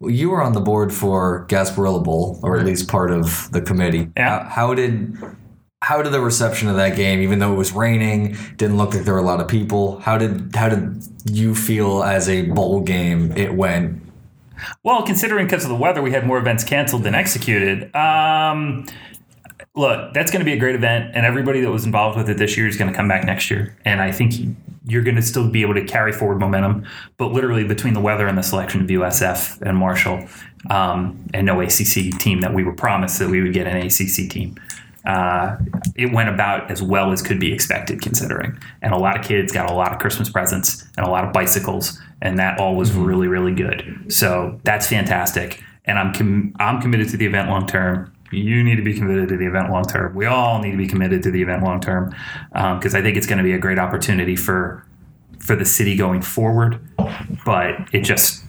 [0.00, 3.60] Well, you were on the board for Gasparilla Bowl, or at least part of the
[3.60, 4.10] committee.
[4.16, 4.44] Yeah.
[4.44, 5.16] How, how did
[5.80, 9.04] how did the reception of that game, even though it was raining, didn't look like
[9.04, 10.00] there were a lot of people?
[10.00, 14.02] How did how did you feel as a bowl game it went?
[14.82, 17.94] Well, considering because of the weather, we had more events canceled than executed.
[17.94, 18.86] Um,
[19.76, 22.38] look, that's going to be a great event, and everybody that was involved with it
[22.38, 23.76] this year is going to come back next year.
[23.84, 24.34] And I think
[24.84, 26.86] you're going to still be able to carry forward momentum.
[27.18, 30.26] But literally, between the weather and the selection of USF and Marshall,
[30.70, 34.28] um, and no ACC team that we were promised that we would get an ACC
[34.28, 34.56] team.
[35.04, 35.56] Uh,
[35.94, 38.58] it went about as well as could be expected, considering.
[38.82, 41.32] And a lot of kids got a lot of Christmas presents and a lot of
[41.32, 44.04] bicycles, and that all was really, really good.
[44.08, 45.62] So that's fantastic.
[45.84, 48.12] And I'm com- I'm committed to the event long term.
[48.30, 50.14] You need to be committed to the event long term.
[50.14, 52.14] We all need to be committed to the event long term
[52.52, 54.84] because I think it's going to be a great opportunity for
[55.38, 56.78] for the city going forward.
[57.46, 58.44] But it just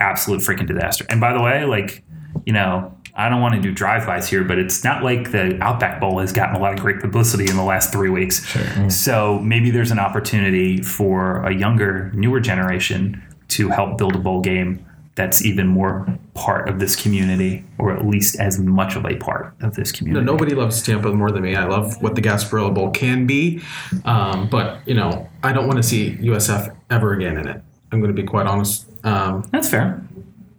[0.00, 1.06] absolute freaking disaster.
[1.08, 2.04] And by the way, like,
[2.44, 6.00] you know, I don't want to do drive-bys here, but it's not like the Outback
[6.00, 8.44] Bowl has gotten a lot of great publicity in the last three weeks.
[8.44, 8.90] Sure.
[8.90, 14.40] So maybe there's an opportunity for a younger, newer generation to help build a bowl
[14.40, 19.14] game that's even more part of this community, or at least as much of a
[19.16, 20.24] part of this community.
[20.24, 21.54] No, nobody loves Tampa more than me.
[21.54, 23.62] I love what the Gasparilla Bowl can be,
[24.04, 27.62] um, but you know, I don't want to see USF ever again in it.
[27.92, 28.86] I'm going to be quite honest.
[29.04, 30.02] Um, That's fair.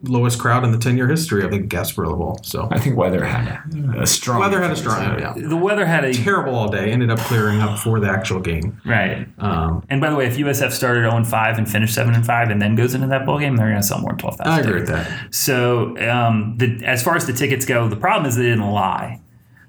[0.07, 2.39] Lowest crowd in the 10 year history of the Gasparilla Bowl.
[2.43, 3.47] So I think weather had
[3.95, 5.33] a, a strong weather had a strong, yeah.
[5.35, 6.91] The weather had a terrible all day.
[6.91, 8.81] Ended up clearing up for the actual game.
[8.85, 9.27] right.
[9.39, 12.49] Um, And by the way, if USF started 0 5 and finished 7 and 5
[12.49, 14.51] and then goes into that bowl game, they're going to sell more than 12,000.
[14.53, 15.33] I agree with that.
[15.33, 19.21] So, um, the, as far as the tickets go, the problem is they didn't lie.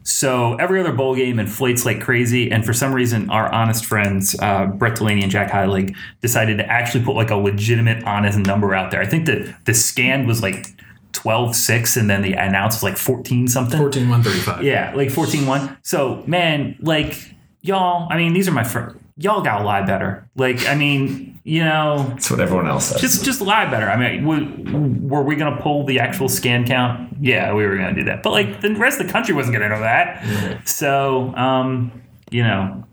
[0.06, 4.36] So every other bowl game inflates like crazy, and for some reason, our honest friends
[4.40, 8.72] uh, Brett Delaney and Jack Heilig decided to actually put like a legitimate, honest number
[8.72, 9.02] out there.
[9.02, 10.68] I think that the scan was like
[11.12, 13.78] 12-6, and then the announce was like fourteen something.
[13.78, 14.62] 14 135.
[14.62, 15.78] Yeah, like 14-1.
[15.82, 19.00] So man, like y'all, I mean, these are my friends.
[19.16, 20.28] Y'all gotta lie better.
[20.36, 23.00] Like, I mean, you know, That's what everyone else says.
[23.00, 23.88] just just lie better.
[23.88, 27.16] I mean, w- were we gonna pull the actual scan count?
[27.20, 28.22] Yeah, we were gonna do that.
[28.24, 30.66] But like the rest of the country wasn't gonna know that.
[30.68, 31.92] So, um,
[32.32, 32.85] you know,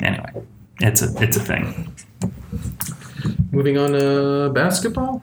[0.00, 0.30] anyway,
[0.80, 1.90] it's a it's a thing.
[3.50, 5.22] Moving on to basketball.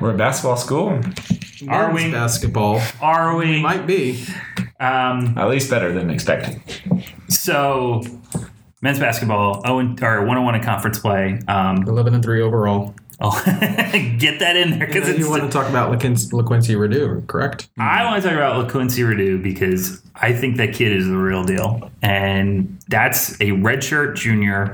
[0.00, 1.00] We're a basketball school.
[1.68, 2.10] Are we?
[2.10, 2.80] basketball?
[3.02, 3.60] Are we?
[3.60, 4.24] Might be.
[4.80, 6.60] Um, At least better than expected.
[7.28, 8.02] so
[8.82, 11.40] men's basketball 0 and, or 101 in conference play.
[11.48, 12.94] Um, 11 and 3 overall.
[13.20, 13.42] oh,
[14.18, 17.68] get that in there because you want to talk about LaQuin- LaQuincy Rideau, correct?
[17.78, 21.42] I want to talk about LaQuincy Rideau because I think that kid is the real
[21.42, 21.90] deal.
[22.02, 24.70] And that's a redshirt junior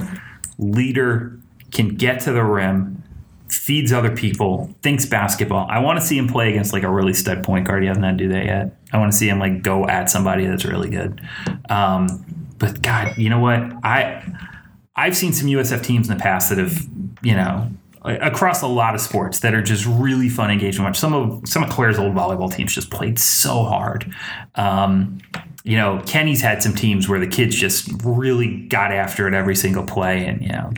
[0.59, 1.39] leader,
[1.71, 3.03] can get to the rim,
[3.49, 5.67] feeds other people, thinks basketball.
[5.71, 7.83] I want to see him play against like a really stud point guard.
[7.83, 8.77] He hasn't had to do that yet.
[8.93, 11.21] I want to see him like go at somebody that's really good.
[11.71, 13.61] Um, but God, you know what?
[13.83, 14.23] I
[14.95, 16.87] I've seen some USF teams in the past that have,
[17.21, 17.69] you know,
[18.05, 20.97] across a lot of sports that are just really fun engaging to watch.
[20.97, 24.15] Some of some of Claire's old volleyball teams just played so hard.
[24.55, 25.19] Um,
[25.65, 29.57] you know, Kenny's had some teams where the kids just really got after it every
[29.57, 30.73] single play, and you know,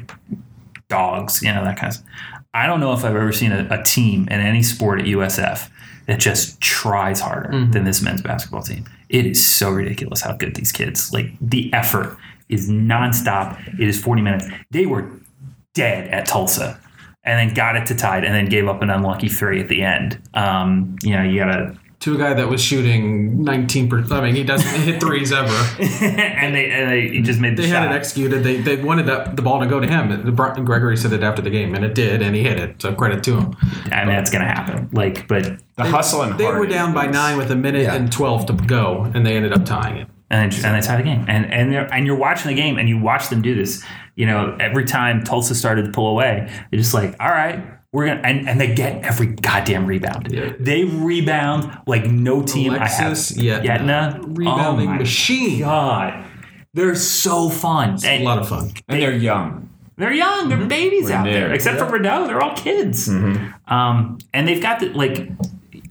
[0.88, 1.96] dogs, you know that kind of.
[1.96, 2.08] Stuff.
[2.54, 5.68] I don't know if I've ever seen a, a team in any sport at USF
[6.06, 8.84] that just tries harder than this men's basketball team.
[9.08, 12.16] It is so ridiculous how good these kids like the effort
[12.48, 13.58] is nonstop.
[13.78, 14.46] It is 40 minutes.
[14.70, 15.10] They were
[15.74, 16.78] dead at Tulsa
[17.24, 19.82] and then got it to tied and then gave up an unlucky three at the
[19.82, 20.20] end.
[20.34, 21.80] Um, you know, you gotta To
[22.12, 24.12] a guy that was shooting 19%.
[24.12, 25.48] I mean, he doesn't hit threes ever.
[25.80, 27.82] and they and they he just made the They shot.
[27.84, 28.44] had it executed.
[28.44, 30.08] They, they wanted that, the ball to go to him.
[30.24, 30.30] The
[30.62, 32.82] Gregory said it after the game, and it did, and he hit it.
[32.82, 33.56] So credit to him.
[33.92, 34.90] I mean, that's gonna happen.
[34.92, 37.94] Like, but The hustle and They were down by is- nine with a minute Yeah.
[37.94, 40.08] and 12 to go, and they ended up tying it.
[40.30, 41.24] and they, and they tie the game.
[41.28, 43.84] And and they're, and you're watching the game and you watch them do this.
[44.16, 47.64] You know, every time Tulsa started to pull away, they're just like, all right.
[47.94, 50.26] We're gonna and, and they get every goddamn rebound.
[50.32, 50.52] Yeah.
[50.58, 53.62] They rebound like no team Alexis I have.
[53.62, 55.60] Yetna, Yetna, rebounding oh my machine.
[55.60, 56.24] God,
[56.74, 57.96] they're so fun.
[58.04, 58.72] A And lot of fun.
[58.88, 59.68] and they're young.
[59.96, 60.48] they're young.
[60.48, 61.50] They're babies out there.
[61.50, 61.54] new.
[61.54, 63.08] Except for Rideau, they're all kids.
[63.08, 65.28] Um, and they've got the like.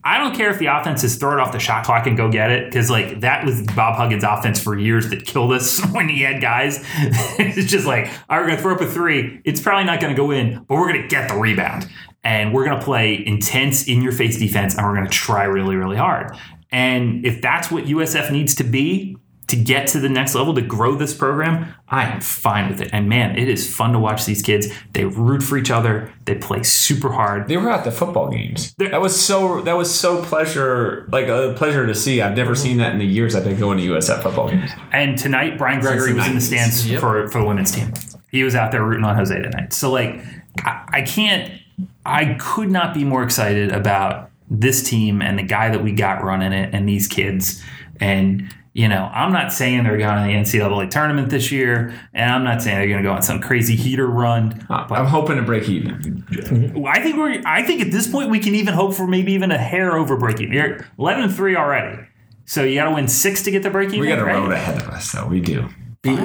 [0.06, 2.30] I don't care if the offense is throw it off the shot clock and go
[2.30, 6.10] get it because like that was Bob Huggins' offense for years that killed us when
[6.10, 6.80] he had guys.
[7.39, 9.42] it's just like, all right, we're gonna throw up a three.
[9.46, 11.89] It's probably not gonna go in, but we're gonna get the rebound
[12.24, 15.98] and we're gonna play intense in your face defense and we're gonna try really really
[15.98, 16.36] hard.
[16.72, 19.16] And if that's what USF needs to be
[19.47, 22.89] to get to the next level to grow this program, I am fine with it.
[22.93, 24.67] And man, it is fun to watch these kids.
[24.93, 26.12] They root for each other.
[26.25, 27.47] They play super hard.
[27.47, 28.73] They were at the football games.
[28.77, 29.62] That was so.
[29.62, 32.21] That was so pleasure, like a pleasure to see.
[32.21, 34.71] I've never seen that in the years I've been going to USF football games.
[34.91, 36.99] And tonight, Brian Gregory was in the stands Yep.
[37.01, 37.93] for, for the women's team.
[38.32, 39.73] He was out there rooting on Jose tonight.
[39.73, 40.19] So, like,
[40.60, 41.51] I, I can't,
[42.06, 46.23] I could not be more excited about this team and the guy that we got
[46.23, 47.62] running it and these kids.
[47.99, 52.32] And, you know, I'm not saying they're going to the NCAA tournament this year, and
[52.32, 54.66] I'm not saying they're going to go on some crazy heater run.
[54.68, 56.26] Uh, I'm hoping to break even.
[56.88, 57.42] I think we're.
[57.46, 60.18] I think at this point we can even hope for maybe even a hair over
[60.18, 60.52] breaking.
[60.52, 62.04] You're 11 and three already,
[62.46, 64.02] so you got to win six to get the break even.
[64.02, 64.36] We got a right?
[64.36, 65.28] road ahead of us, though.
[65.28, 65.70] We do.
[66.04, 66.18] Be,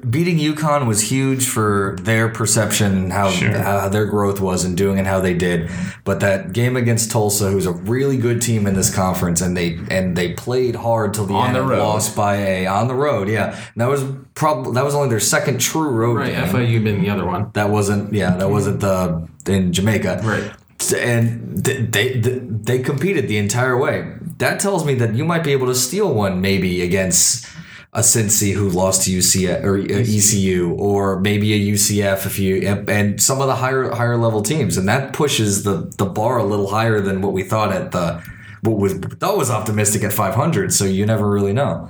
[0.00, 3.56] beating UConn was huge for their perception how, Sure.
[3.56, 5.70] how their growth was in doing and how they did.
[6.02, 9.78] But that game against Tulsa, who's a really good team in this conference, and they
[9.90, 11.78] and they played hard till the On end, the and road.
[11.78, 13.28] lost by a on the road.
[13.28, 14.02] Yeah, and that was
[14.34, 16.44] probably that was only their second true road Right, game.
[16.48, 17.50] FIU being the other one.
[17.52, 20.20] That wasn't yeah, that wasn't the in Jamaica.
[20.24, 20.50] Right.
[21.00, 24.14] And they, they they competed the entire way.
[24.38, 27.46] That tells me that you might be able to steal one maybe against
[27.94, 32.66] a Cincy who lost to UCF or uh, ECU or maybe a UCF if you
[32.66, 36.44] and some of the higher higher level teams and that pushes the the bar a
[36.44, 38.22] little higher than what we thought at the
[38.62, 41.86] what was that was optimistic at 500 so you never really know.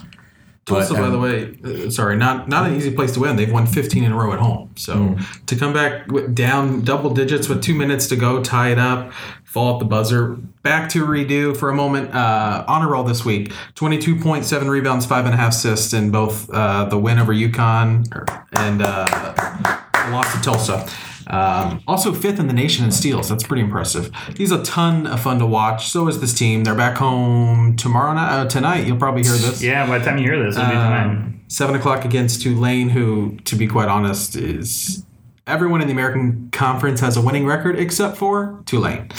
[0.64, 3.34] But, Also, by um, the way, uh, sorry, not not an easy place to win.
[3.34, 4.70] They've won 15 in a row at home.
[4.76, 5.20] So Hmm.
[5.46, 9.12] to come back down double digits with two minutes to go, tie it up,
[9.52, 10.28] fall at the buzzer.
[10.62, 12.14] Back to Rideau for a moment.
[12.14, 16.86] Uh, honor roll this week: 22.7 rebounds, five and a half assists in both uh,
[16.86, 18.06] the win over UConn
[18.52, 20.88] and uh, the loss to Tulsa.
[21.26, 23.28] Um, also fifth in the nation in steals.
[23.28, 24.10] That's pretty impressive.
[24.36, 25.88] He's a ton of fun to watch.
[25.88, 26.64] So is this team.
[26.64, 28.40] They're back home tomorrow night.
[28.40, 29.62] Uh, tonight, you'll probably hear this.
[29.62, 31.04] Yeah, by the time you hear this, it'll be tonight.
[31.04, 35.04] Um, seven o'clock against Tulane, who, to be quite honest, is
[35.46, 39.10] everyone in the American Conference has a winning record except for Tulane.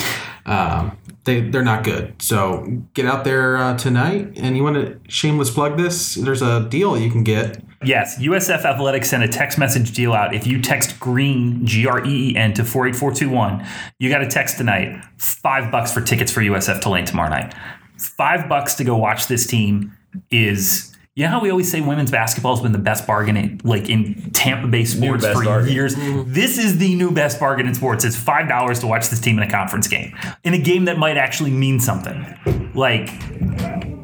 [0.46, 2.20] Um, they they're not good.
[2.20, 6.14] So get out there uh, tonight, and you want to shameless plug this.
[6.14, 7.62] There's a deal you can get.
[7.82, 10.34] Yes, USF Athletics sent a text message deal out.
[10.34, 13.66] If you text green G R E E N to four eight four two one,
[13.98, 15.02] you got a text tonight.
[15.18, 17.54] Five bucks for tickets for USF Tulane tomorrow night.
[17.98, 19.96] Five bucks to go watch this team
[20.30, 20.93] is.
[21.16, 23.88] You know how we always say women's basketball has been the best bargain in, like
[23.88, 25.72] in Tampa Bay sports for bargain.
[25.72, 25.94] years.
[25.94, 26.32] Mm-hmm.
[26.32, 28.04] This is the new best bargain in sports.
[28.04, 30.98] It's five dollars to watch this team in a conference game, in a game that
[30.98, 32.72] might actually mean something.
[32.74, 33.06] Like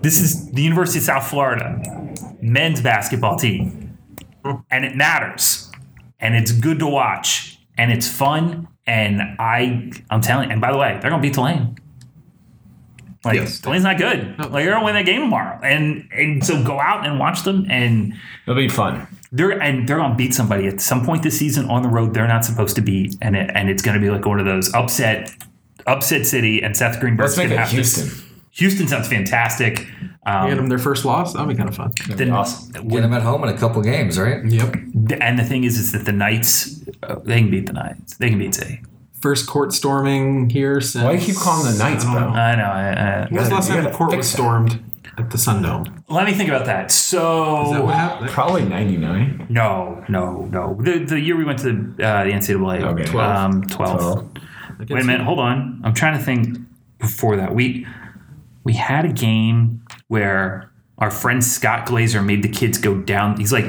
[0.03, 1.83] this is the University of South Florida
[2.41, 3.81] men's basketball team
[4.71, 5.71] and it matters,
[6.19, 10.51] and it's good to watch, and it's fun, and I I'm telling.
[10.51, 11.77] And by the way, they're gonna beat Tulane.
[13.25, 13.61] Like Yes.
[13.61, 14.39] Tulane's not good.
[14.39, 17.67] Like they're gonna win that game tomorrow, and and so go out and watch them,
[17.69, 18.15] and
[18.47, 19.07] It'll be fun.
[19.31, 22.15] they're and they're gonna beat somebody at some point this season on the road.
[22.15, 24.73] They're not supposed to beat, and it, and it's gonna be like one of those
[24.75, 25.35] upset,
[25.87, 28.27] upset city, and Seth Greenberg's Let's make gonna it have to- Houston.
[28.53, 29.87] Houston sounds fantastic.
[30.27, 31.33] Um, Get them their first loss.
[31.35, 31.93] That'd be kind of fun.
[32.09, 32.89] the- awesome.
[32.89, 34.45] Get them at home in a couple games, right?
[34.45, 34.75] Yep.
[35.21, 38.17] and the thing is, is that the Knights uh, they can beat the Knights.
[38.17, 38.81] They can beat City.
[39.21, 41.05] First court storming here since.
[41.05, 42.21] Why do you keep calling the Knights, I bro?
[42.31, 42.37] know.
[42.37, 42.65] I know.
[42.65, 44.37] I, I, When was the last You time the gotta court fix was that.
[44.37, 44.85] stormed
[45.19, 46.05] at the Sun Dome?
[46.09, 46.91] let me think about that.
[46.91, 48.31] So Is that what happened?
[48.31, 49.47] Probably 99.
[49.51, 50.75] no, no, no.
[50.81, 51.69] The the year we went to
[52.03, 53.05] uh, the NCAA, Okay.
[53.05, 53.37] Twelve.
[53.37, 53.99] um, twelve.
[54.01, 54.31] 12.
[54.91, 55.81] Wait a minute, hold on.
[55.85, 56.57] I'm trying to think
[56.99, 57.55] before that.
[57.55, 57.87] We
[58.65, 63.37] we had a game where our friend Scott Glazer made the kids go down.
[63.39, 63.65] He's like,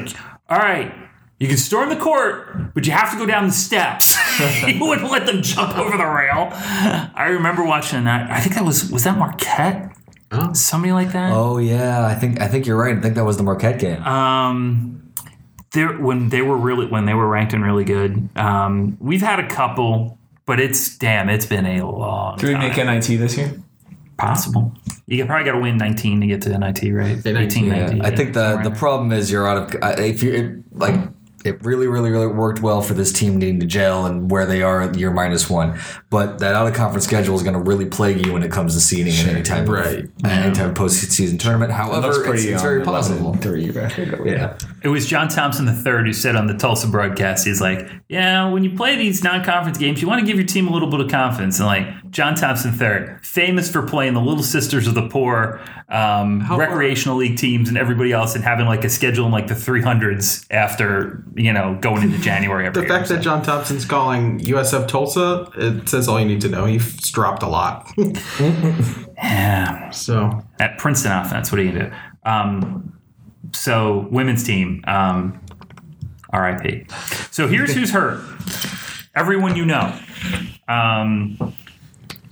[0.50, 0.94] "All right,
[1.42, 4.16] you can storm the court, but you have to go down the steps."
[4.66, 6.50] he wouldn't let them jump over the rail.
[6.54, 8.30] I remember watching that.
[8.32, 9.96] I think that was was that Marquette,
[10.32, 10.54] Oh.
[10.54, 11.34] somebody like that.
[11.34, 12.98] Oh yeah, I think I think you're right.
[12.98, 14.02] I think that was the Marquette game.
[14.04, 15.12] Um,
[15.74, 18.30] there when they were really when they were ranked and really good.
[18.36, 22.38] Um, we've had a couple, but it's damn, it's been a long.
[22.38, 22.70] Do we time.
[22.70, 23.52] make NIT this year?
[24.18, 24.74] Possible.
[25.08, 27.18] You probably got to win 19 to get to NIT, right?
[27.26, 28.02] Yeah, 19, 18, Yeah, 19.
[28.06, 30.96] I think the the problem is you're out of uh, if you it, like
[31.46, 34.62] it really really really worked well for this team needing to gel and where they
[34.62, 37.86] are at year minus one, but that out of conference schedule is going to really
[37.86, 40.04] plague you when it comes to seeding in any type Right.
[40.06, 41.72] of any type of postseason tournament.
[41.72, 42.84] However, looks it's, it's very 11
[43.18, 43.34] possible.
[43.34, 44.22] and 3 record.
[44.26, 44.38] Yeah.
[44.38, 44.58] there.
[44.84, 48.50] It was John Thompson the third who said on the Tulsa broadcast, he's like, yeah,
[48.50, 51.00] when you play these non-conference games, you want to give your team a little bit
[51.00, 51.60] of confidence.
[51.60, 56.46] And like John Thompson III, famous for playing the Little Sisters of the Poor, um,
[56.58, 60.46] recreational league teams, and everybody else, and having like a schedule in like the 300s
[60.52, 65.50] after you know going into January every The fact that John Thompson's calling USF Tulsa,
[65.56, 66.66] it says all you need to know.
[66.66, 67.90] He's dropped a lot.
[69.18, 69.90] yeah.
[69.92, 71.50] so at Princeton offense.
[71.50, 72.30] What are you gonna do?
[72.30, 73.00] Um,
[73.54, 75.40] so women's team, um,
[76.34, 76.92] RIP.
[77.32, 78.22] So here's who's hurt.
[79.16, 79.98] Everyone you know.
[80.68, 81.38] Um,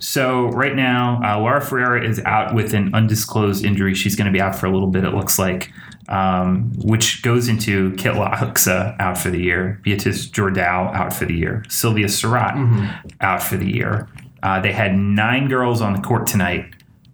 [0.00, 3.94] so right now, uh, Laura Ferreira is out with an undisclosed injury.
[3.94, 5.04] She's going to be out for a little bit.
[5.04, 5.70] It looks like,
[6.08, 11.34] um, which goes into Kitija Laksa out for the year, Beatrice Jordao out for the
[11.34, 12.54] year, Sylvia Surratt
[13.20, 14.08] out for the year.
[14.42, 16.64] Uh, they had nine girls on the court tonight.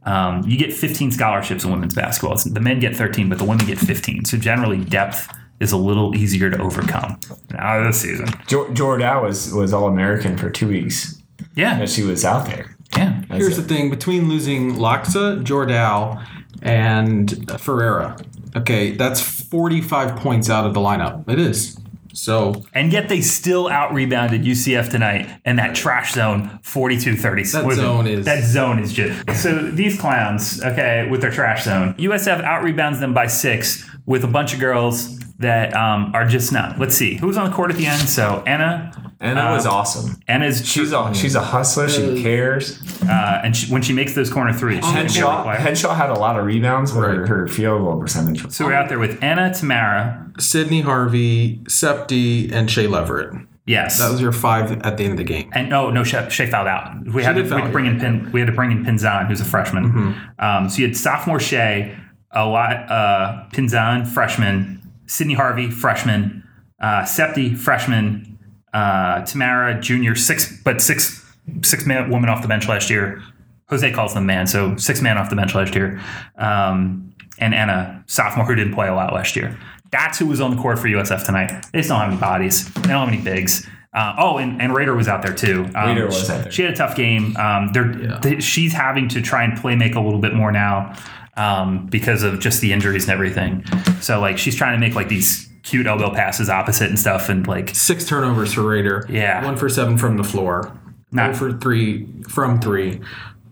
[0.04, 2.34] Um, you get 15 scholarships in women's basketball.
[2.36, 4.24] It's- The men get 13, but the women get 15.
[4.24, 7.18] So generally, depth is a little easier to overcome.
[7.50, 11.20] Now this season, Jo- Jordan was, was All American for two weeks
[11.56, 12.75] yeah, that she was out there.
[12.96, 13.22] Yeah.
[13.36, 16.24] here's the thing: between losing Laksa, Jordal,
[16.62, 18.16] and Ferreira,
[18.56, 21.28] okay, that's 45 points out of the lineup.
[21.28, 21.78] It is.
[22.12, 27.42] So And yet they still out rebounded UCF tonight and that trash zone 42 30.
[27.42, 29.42] That zone is- That zone is just.
[29.42, 34.24] So these clowns, okay, with their trash zone, USF out rebounds them by six with
[34.24, 36.78] a bunch of girls that um, are just not.
[36.78, 37.16] Let's see.
[37.16, 38.00] Who was on the court at the end?
[38.08, 39.05] So Anna.
[39.18, 40.20] And that was awesome.
[40.28, 40.66] Anna's.
[40.68, 41.88] She's a, she's a hustler.
[41.88, 42.78] She cares.
[43.02, 45.56] uh, and she, when she makes those corner threes, she's gonna be a Henshaw, player.
[45.56, 47.28] Henshaw had a lot of rebounds, but her, Right.
[47.28, 50.30] her field goal percentage was So we're out there with Anna, Tamara.
[50.38, 53.32] Sydney Harvey, Septi, and Shea Leverett.
[53.64, 53.98] Yes.
[53.98, 55.50] That was your five at the end of the game.
[55.54, 56.92] And no, no, Shea, Shea fouled out.
[57.12, 58.30] We had, to, we had to bring in Pin.
[58.32, 59.84] We had to bring in Pinzan, who's a freshman.
[59.92, 60.44] Mm-hmm.
[60.44, 61.96] Um, so you had sophomore Shea,
[62.30, 66.46] a lot, uh, Pinzan, freshman, Sydney Harvey, freshman,
[66.80, 68.35] uh, Septi, freshman,
[68.76, 71.24] uh, Tamara, junior, six, but six,
[71.62, 73.22] six man woman off the bench last year.
[73.68, 76.00] Jose calls them man, so six man off the bench last year.
[76.36, 79.56] Um, and Anna, sophomore, who didn't play a lot last year.
[79.90, 81.48] That's who was on the court for USF tonight.
[81.72, 82.72] They just don't have any bodies.
[82.74, 83.66] They don't have any bigs.
[83.94, 85.68] Uh, oh, and, and Raider was out there too.
[85.74, 86.52] Um, Raider was out there.
[86.52, 87.34] She had a tough game.
[87.36, 88.18] Um, they're, Yeah.
[88.20, 90.94] they- she's having to try and play make a little bit more now
[91.36, 93.64] um, because of just the injuries and everything.
[94.00, 97.46] So like she's trying to make like these cute elbow passes opposite and stuff, and
[97.46, 99.04] like Six turnovers for Raider.
[99.10, 99.44] Yeah.
[99.44, 100.72] One for seven from the floor.
[101.12, 103.00] Not- for three from three.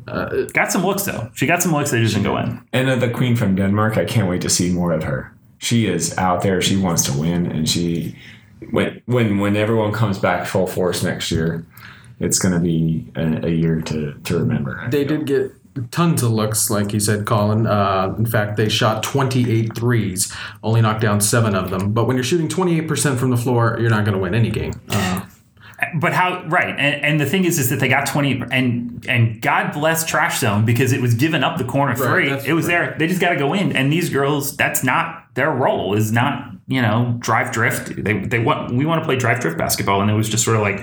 [0.06, 1.30] got some looks though.
[1.34, 2.60] She got some looks that just didn't go in.
[2.72, 5.32] And uh, the queen from Denmark, I can't wait to see more of her.
[5.58, 6.60] She is out there.
[6.62, 8.14] She wants to win, and she
[8.70, 11.64] when when when everyone comes back full force next year,
[12.20, 14.78] it's going to be a, a year to to remember.
[14.80, 15.18] I They feel.
[15.18, 15.52] did get
[15.90, 17.66] tons of looks, like you said, Colin.
[17.66, 21.92] Uh, in fact, they shot 28 threes, only knocked down seven of them.
[21.92, 24.72] But when you're shooting 28% from the floor, you're not going to win any game.
[24.88, 25.26] Uh,
[25.96, 26.68] But how right?
[26.68, 30.38] And, and the thing is, is that they got twenty and and God bless Trash
[30.40, 32.30] Zone because it was giving up the corner three.
[32.30, 32.86] that's it was right.
[32.86, 32.96] there.
[32.98, 33.76] They just got to go in.
[33.76, 35.94] And these girls, that's not their role.
[35.94, 37.92] Is not you know, drive drift.
[38.02, 40.56] They they want we want to play drive drift basketball, and it was just sort
[40.56, 40.82] of like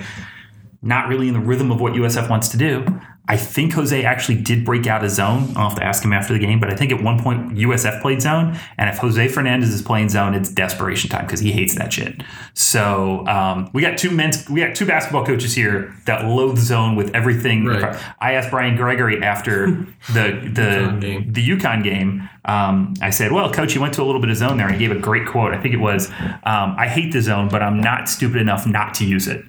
[0.82, 2.84] not really in the rhythm of what USF wants to do.
[3.28, 5.52] I think Jose actually did break out a zone.
[5.56, 8.02] I'll have to ask him after the game, but I think at one point USF
[8.02, 11.76] played zone, and if Jose Fernandez is playing zone, it's desperation time because he hates
[11.76, 12.20] that shit.
[12.54, 16.96] So um, we got two men's, we got two basketball coaches here that loathe zone
[16.96, 17.64] with everything.
[17.64, 17.96] Right.
[18.20, 19.66] I asked Brian Gregory after
[20.12, 22.28] the the the UConn game.
[22.44, 24.74] Um, I said, "Well, coach, you went to a little bit of zone there." And
[24.74, 25.54] he gave a great quote.
[25.54, 28.94] I think it was, um, "I hate the zone, but I'm not stupid enough not
[28.94, 29.44] to use it."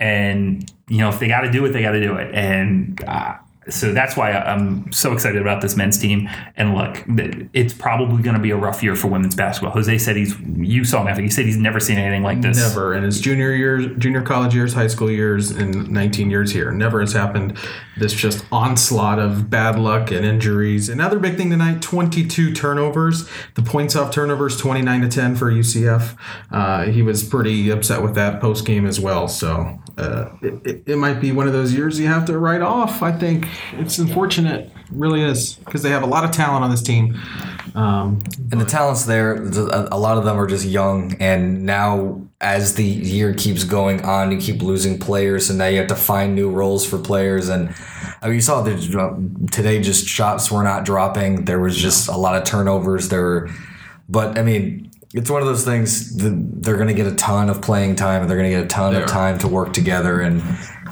[0.00, 2.34] And you know, if they got to do it, they got to do it.
[2.34, 3.36] And uh,
[3.68, 6.28] so that's why I'm so excited about this men's team.
[6.56, 7.04] And look,
[7.52, 9.72] it's probably going to be a rough year for women's basketball.
[9.72, 12.56] Jose said he's, you saw him after, he said he's never seen anything like this.
[12.58, 16.70] Never in his junior years, junior college years, high school years, and 19 years here.
[16.70, 17.58] Never has happened.
[17.98, 20.88] This just onslaught of bad luck and injuries.
[20.88, 23.28] Another big thing tonight: 22 turnovers.
[23.54, 26.16] The points off turnovers, 29 to 10 for UCF.
[26.50, 29.28] Uh, he was pretty upset with that post game as well.
[29.28, 32.62] So uh, it, it, it might be one of those years you have to write
[32.62, 33.02] off.
[33.02, 36.70] I think it's unfortunate, It really is, because they have a lot of talent on
[36.70, 37.18] this team.
[37.74, 39.34] Um, And the talent's there.
[39.36, 44.30] A lot of them are just young, and now as the year keeps going on,
[44.30, 47.48] you keep losing players, and now you have to find new roles for players.
[47.48, 47.74] And
[48.22, 51.44] I mean, you saw that today, just shots were not dropping.
[51.44, 53.08] There was just a lot of turnovers.
[53.08, 53.50] There, were,
[54.08, 56.16] but I mean, it's one of those things.
[56.16, 58.64] That they're going to get a ton of playing time, and they're going to get
[58.64, 59.12] a ton They of are.
[59.12, 60.20] time to work together.
[60.20, 60.42] And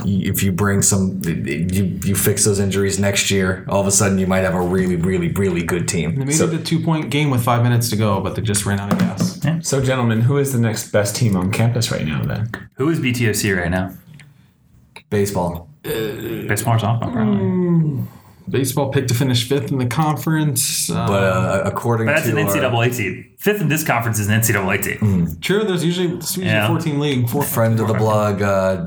[0.05, 4.19] if you bring some, you you fix those injuries next year, all of a sudden
[4.19, 6.15] you might have a really, really, really good team.
[6.17, 8.65] they made it a two point game with five minutes to go, but they just
[8.65, 9.39] ran out of gas.
[9.63, 12.23] So, gentlemen, who is the next best team on campus right now?
[12.25, 13.95] Then Who is BTOC right now?
[15.11, 15.69] Baseball.
[15.83, 18.05] Baseball or softball, probably.
[18.49, 20.89] Baseball picked to finish fifth in the conference.
[20.91, 23.27] Uh, But uh, according But that's to an our- NCAA team.
[23.39, 25.37] Fifth in this conference is an NCAA team.
[25.41, 26.69] True, there's usually, there's usually Yeah.
[26.69, 27.29] 14 league.
[27.29, 28.87] Four, friend of the blog, uh,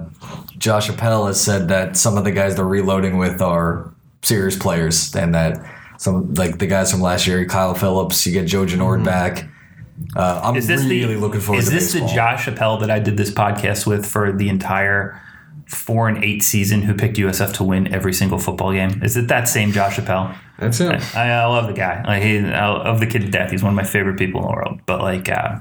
[0.57, 3.89] Josh Appel, has said that some of the guys they're reloading with are
[4.21, 5.61] serious players, and that
[5.97, 9.45] some like the guys from last year, Kyle Phillips, you get Joe Genord back.
[10.15, 12.07] Uh, I'm Is this really the looking forward is to this baseball.
[12.09, 15.21] the Josh Appel that I did this podcast with for the entire
[15.69, 19.01] four and eight season who picked USF to win every single football game?
[19.03, 20.33] Is it that same Josh Appel?
[20.57, 20.99] That's him.
[21.15, 22.03] I, I love the guy.
[22.03, 23.51] Like he, I love the kid to death.
[23.51, 24.81] He's one of my favorite people in the world.
[24.85, 25.59] But like, uh,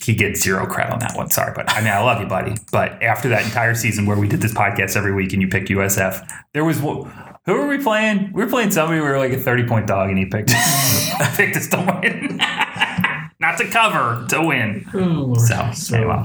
[0.00, 1.30] he gets zero credit on that one.
[1.30, 2.54] Sorry, but I mean, I love you, buddy.
[2.70, 5.68] But after that entire season where we did this podcast every week and you picked
[5.68, 8.32] USF, there was who were we playing?
[8.32, 9.00] We were playing somebody.
[9.00, 12.36] We were like a thirty point dog, and he picked I picked us to win,
[13.40, 14.86] not to cover, to win.
[15.34, 16.24] So anyway.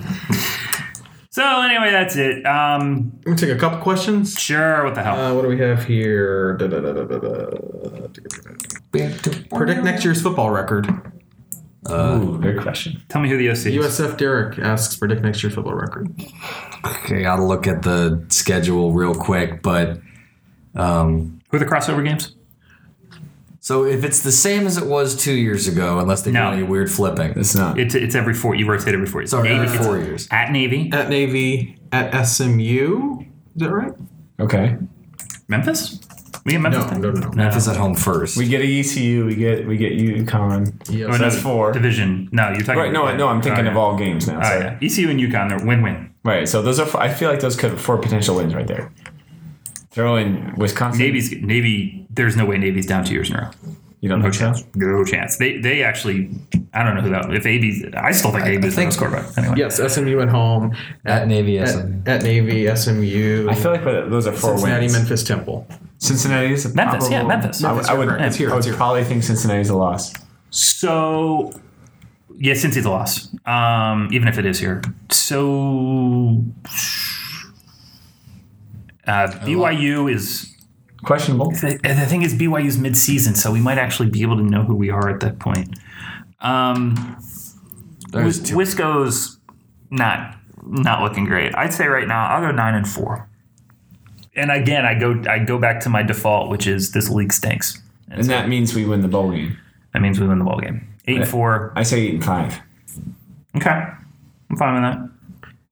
[1.34, 2.46] So anyway, that's it.
[2.46, 4.38] Um, Let me take a couple questions.
[4.38, 4.84] sure.
[4.84, 5.18] What the hell?
[5.18, 6.58] Uh, what do we have here?
[6.58, 7.58] Da, da, da, da, da, da.
[9.50, 10.90] Predict next year's football record.
[11.90, 13.02] Ooh, good question.
[13.08, 13.66] Tell me who the OC is.
[14.00, 16.14] USF Derek asks predict next year's football record.
[16.86, 20.02] Okay, gotta look at the schedule real quick, but
[20.76, 22.36] um, Who are the crossover games?
[23.72, 26.50] So if it's the same as it was two years ago, unless they No.
[26.52, 27.80] do any weird flipping, It's not.
[27.80, 28.54] It's it's every four.
[28.54, 29.32] You rotate every four years.
[29.32, 30.28] sorry, Navy, every it's four years.
[30.30, 33.20] at Navy, At Navy, at SMU.
[33.22, 33.94] Is that right?
[34.42, 34.76] okay.
[35.48, 36.00] Memphis.
[36.46, 36.92] We get Memphis.
[36.92, 37.32] No, no, no, no.
[37.32, 38.36] Memphis at home first.
[38.36, 39.26] We get a ECU.
[39.26, 40.74] We get we get UConn.
[40.90, 41.08] Yes.
[41.08, 41.72] Oh, no, that's four.
[41.72, 42.28] division.
[42.34, 42.76] No, you're talking.
[42.82, 42.92] Right.
[42.92, 43.16] No.
[43.16, 43.28] No.
[43.30, 44.40] I'm thinking oh, of all games now.
[44.40, 45.48] Oh so- yeah, ECU and UConn.
[45.50, 46.10] They're win-win.
[46.26, 46.46] Right.
[46.50, 46.86] So those are.
[46.86, 48.92] four- I feel like those could four potential wins right there.
[49.92, 51.00] Throw in Wisconsin.
[51.02, 52.01] Navy's Navy.
[52.14, 53.50] There's no way Navy's down two years in a row.
[54.02, 54.40] You don't No think so?
[54.46, 54.66] chance.
[54.76, 55.38] No chance.
[55.38, 56.30] They they actually.
[56.74, 57.32] I don't know who that.
[57.34, 59.38] If AB's, I still think AB's the think- most quarterback.
[59.38, 59.56] Anyway.
[59.58, 60.76] Yes, SMU at home.
[61.06, 62.02] At Navy, At, SMU.
[62.08, 63.48] at Navy, SMU.
[63.50, 64.94] I feel like those are four Cincinnati, wins.
[64.94, 65.68] Memphis, Temple.
[66.00, 67.64] Cincinnati is a Memphis, yeah, probable- Memphis.
[67.64, 68.74] I would, I would, it's here, I would here.
[68.74, 70.14] probably think Cincinnati's a loss.
[70.50, 71.52] So,
[72.40, 74.82] yeah, since it's a loss, um, even if it is here.
[75.12, 76.44] So,
[79.08, 80.51] uh, BYU is
[81.04, 81.52] Questionable.
[81.52, 84.76] the, the thing is BYU's mid-season, so we might actually be able to know who
[84.76, 85.78] we are at that point.
[86.40, 87.18] Um,
[88.12, 88.56] There's two.
[88.58, 89.38] Wisco's
[89.90, 91.56] not not looking great.
[91.56, 93.28] I'd say right now I'll go nine and four.
[94.36, 97.82] And again, I go I go back to my default, which is this league stinks.
[98.08, 99.58] And And so that means we win the bowl game.
[99.94, 100.88] that means we win the ball game.
[101.08, 101.74] Eight and four.
[101.76, 102.60] I say eight and five.
[103.56, 105.10] Okay, I'm fine with that.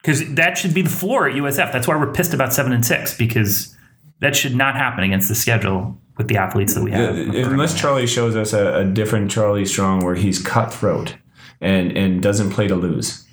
[0.02, 1.72] Because that should be the floor at USF.
[1.72, 3.76] That's why we're pissed about seven and six because
[4.20, 7.16] that should not happen against the schedule with the athletes that we have.
[7.16, 11.16] Unless Charlie shows us a, a different Charlie Strong where he's cutthroat
[11.62, 13.26] and and doesn't play to lose.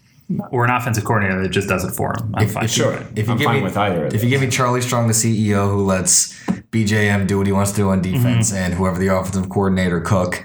[0.51, 2.35] or an offensive coordinator that just does it for him.
[2.35, 2.65] I'm fine.
[2.65, 4.07] if you- Sure, if you I'm give fine me- with either.
[4.07, 6.33] Of If you give me Charlie Strong, the CEO, who lets
[6.73, 8.57] BJM do what he wants to do on defense, Mm-hmm.
[8.63, 10.45] and whoever the offensive coordinator cook,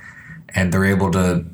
[0.54, 1.46] and they're able to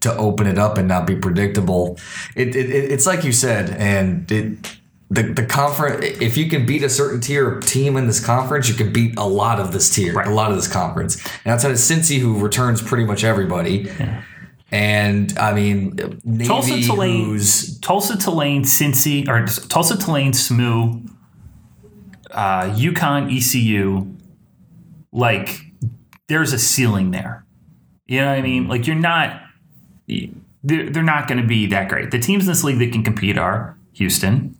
[0.00, 1.98] to open it up and not be predictable.
[2.34, 4.76] It, it, it it's like you said, and it
[5.10, 6.04] the the conference.
[6.20, 9.16] If you can beat a certain tier of team in this conference, you can beat
[9.16, 10.26] a lot of this tier, Right.
[10.26, 11.16] a lot of this conference.
[11.44, 13.88] And outside of Cincy, who returns pretty much everybody.
[14.72, 15.94] And I mean,
[16.24, 21.02] Navy, Tulsa, Tulane, who's Tulsa, Tulane, Cincy, or Tulsa, Tulane, SMU,
[22.32, 24.12] uh, UConn, ECU.
[25.12, 25.60] Like,
[26.28, 27.44] there's a ceiling there.
[28.06, 28.66] You know what I mean?
[28.68, 29.40] Like, you're not.
[30.08, 32.10] They're, they're not going to be that great.
[32.10, 34.56] The teams in this league that can compete are Houston,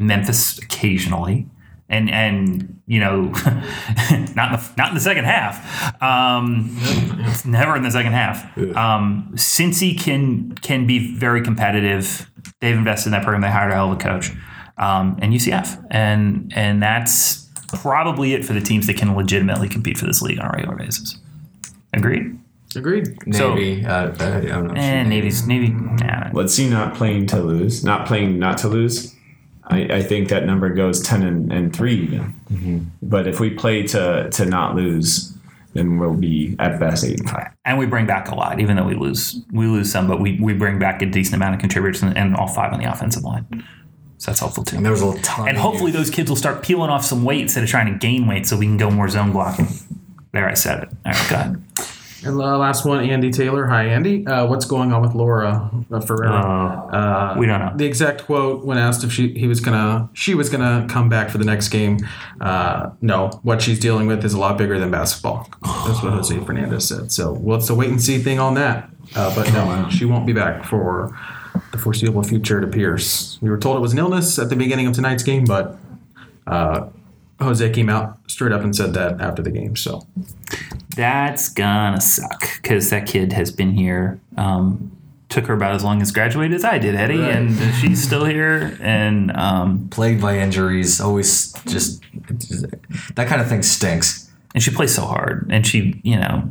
[0.00, 1.46] Memphis occasionally,
[1.88, 6.02] and and you know, not in the, not in the second half.
[6.02, 6.74] Um,
[7.20, 8.56] it's never in the second half.
[8.76, 12.28] Um, Cincy can can be very competitive.
[12.60, 13.42] They've invested in that program.
[13.42, 14.30] They hired a hell of a coach,
[14.78, 19.96] um, and UCF, and and that's probably it for the teams that can legitimately compete
[19.98, 21.16] for this league on a regular basis.
[21.92, 22.38] Agreed.
[22.74, 23.16] Agreed.
[23.32, 23.84] So- Navy.
[23.84, 24.74] uh, uh, I don't know.
[24.74, 25.68] And Navy's Navy.
[25.70, 29.14] Nah, Let's see, not playing to lose, not playing not to lose.
[29.70, 32.34] I, I think that number goes ten and, and three even.
[32.52, 32.78] Mm-hmm.
[33.02, 35.32] But if we play to to not lose,
[35.74, 37.48] then we'll be at best eight and five.
[37.64, 40.38] and we bring back a lot, even though we lose we lose some, but we,
[40.40, 43.22] we bring back a decent amount of contributors and, and all five on the offensive
[43.22, 43.46] line.
[44.18, 44.76] So that's helpful too.
[44.76, 45.48] And there was a ton.
[45.48, 48.26] And hopefully those kids will start peeling off some weight instead of trying to gain
[48.26, 49.68] weight so we can go more zone blocking.
[50.32, 50.88] There, I said it.
[51.06, 51.62] All right, go ahead.
[52.22, 53.66] And the last one, Andy Taylor.
[53.66, 54.26] Hi, Andy.
[54.26, 56.34] Uh, what's going on with Laura uh, Ferreira?
[56.34, 57.72] Uh, we don't know.
[57.74, 61.30] the exact quote when asked if she he was gonna she was gonna come back
[61.30, 61.98] for the next game.
[62.40, 65.48] Uh, no, what she's dealing with is a lot bigger than basketball.
[65.62, 67.10] That's what Jose Fernandez said.
[67.10, 68.90] So well, it's a wait and see thing on that.
[69.16, 71.16] Uh, but no, she won't be back for
[71.72, 72.58] the foreseeable future.
[72.58, 73.38] It appears.
[73.40, 75.78] We were told it was an illness at the beginning of tonight's game, but
[76.46, 76.88] uh,
[77.40, 79.76] Jose came out straight up and said that after the game.
[79.76, 80.06] So
[80.96, 84.20] That's gonna suck because that kid has been here.
[84.36, 84.96] Um,
[85.28, 87.36] took her about as long as graduated as I did, Eddie, Right.
[87.36, 88.76] and she's still here.
[88.80, 92.02] And um, plagued by injuries, always just
[93.14, 94.28] that kind of thing stinks.
[94.54, 96.48] and she plays so hard and she you know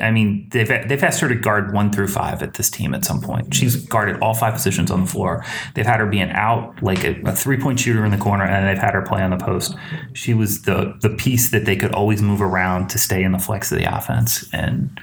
[0.00, 3.04] i mean they've they've asked her to guard one through five at this team at
[3.04, 3.52] some point.
[3.54, 5.44] She's guarded all five positions on the floor.
[5.74, 8.82] They've had her being out like a, a three-point shooter in the corner and they've
[8.82, 9.74] had her play on the post.
[10.14, 13.38] She was the the piece that they could always move around to stay in the
[13.38, 14.98] flex of the offense and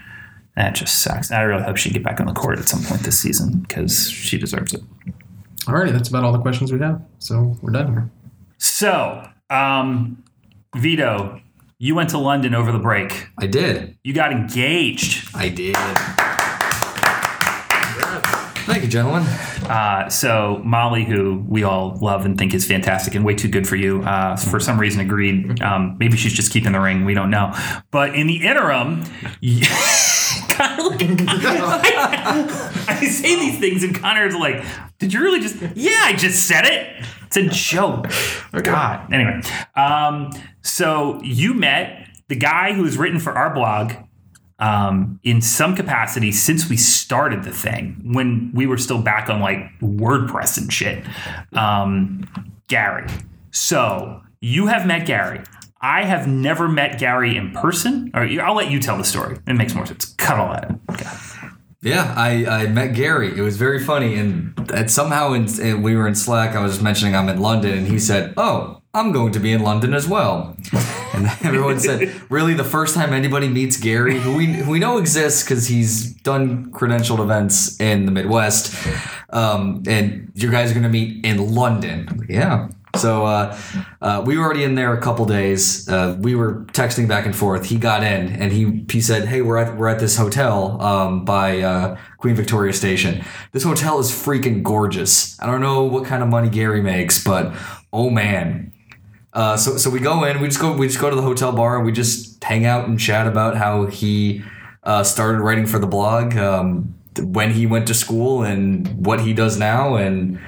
[0.56, 1.32] that just sucks.
[1.32, 4.10] I really hope she get back on the court at some point this season because
[4.10, 4.82] she deserves it.
[5.66, 7.02] Alrighty, that's about all the questions we have.
[7.20, 8.10] So we're done here.
[8.58, 10.24] so um
[10.76, 11.42] vito
[11.80, 13.98] you went to london over the break I did.
[14.04, 15.76] you got engaged I did.
[18.66, 19.24] Thank you, gentlemen.
[19.68, 23.68] Uh, so Molly, who we all love and think is fantastic and way too good
[23.68, 25.60] for you, uh, for some reason agreed.
[25.64, 27.04] Um, maybe she's just keeping the ring.
[27.04, 27.52] We don't know.
[27.90, 29.06] But in the interim,
[30.60, 30.98] Connor,
[32.88, 34.64] I say these things and Connor's like,
[34.98, 37.06] "Did you really just?" Yeah, I just said it.
[37.28, 38.08] It's a joke.
[38.64, 39.14] God.
[39.14, 39.42] Anyway,
[39.76, 40.32] um,
[40.62, 43.94] so you met the guy who has written for our blog
[44.60, 49.40] um, in some capacity since we started the thing when we were still back on
[49.42, 51.04] like WordPress and shit.
[51.54, 52.28] Um,
[52.68, 53.08] Gary.
[53.52, 55.42] So you have met Gary.
[55.82, 58.12] I have never met Gary in person.
[58.14, 59.38] Or I'll let you tell the story.
[59.48, 60.14] It makes more sense.
[60.16, 60.80] Cut all that.
[61.82, 63.38] Yeah, I, I met Gary.
[63.38, 64.54] It was very funny, and,
[64.88, 66.54] somehow in, we were in Slack.
[66.54, 69.64] I was mentioning I'm in London, and he said, "Oh, I'm going to be in
[69.64, 70.58] London as well."
[71.12, 72.54] And everyone said, "Really?
[72.54, 76.72] The first time anybody meets Gary, who we who we know exists because he's done
[76.72, 78.76] credentialed events in the Midwest,
[79.32, 82.70] um, and you guys are going to meet in London?" Yeah.
[83.00, 83.58] So uh,
[84.02, 85.88] uh, we were already in there a couple days.
[85.90, 87.66] Uh, we were texting back and forth.
[87.66, 91.26] He got in and he he said, "Hey, we're at we're at this hotel um,
[91.26, 93.24] by uh, Queen Victoria Station.
[93.52, 95.40] This hotel is freaking gorgeous.
[95.42, 97.54] I don't know what kind of money Gary makes, but
[97.92, 98.74] oh man."
[99.32, 100.42] Uh, so so we go in.
[100.42, 102.88] We just go we just go to the hotel bar and we just hang out
[102.88, 104.44] and chat about how he
[104.84, 109.34] uh, started writing for the blog, um, when he went to school, and what he
[109.34, 110.40] does now, and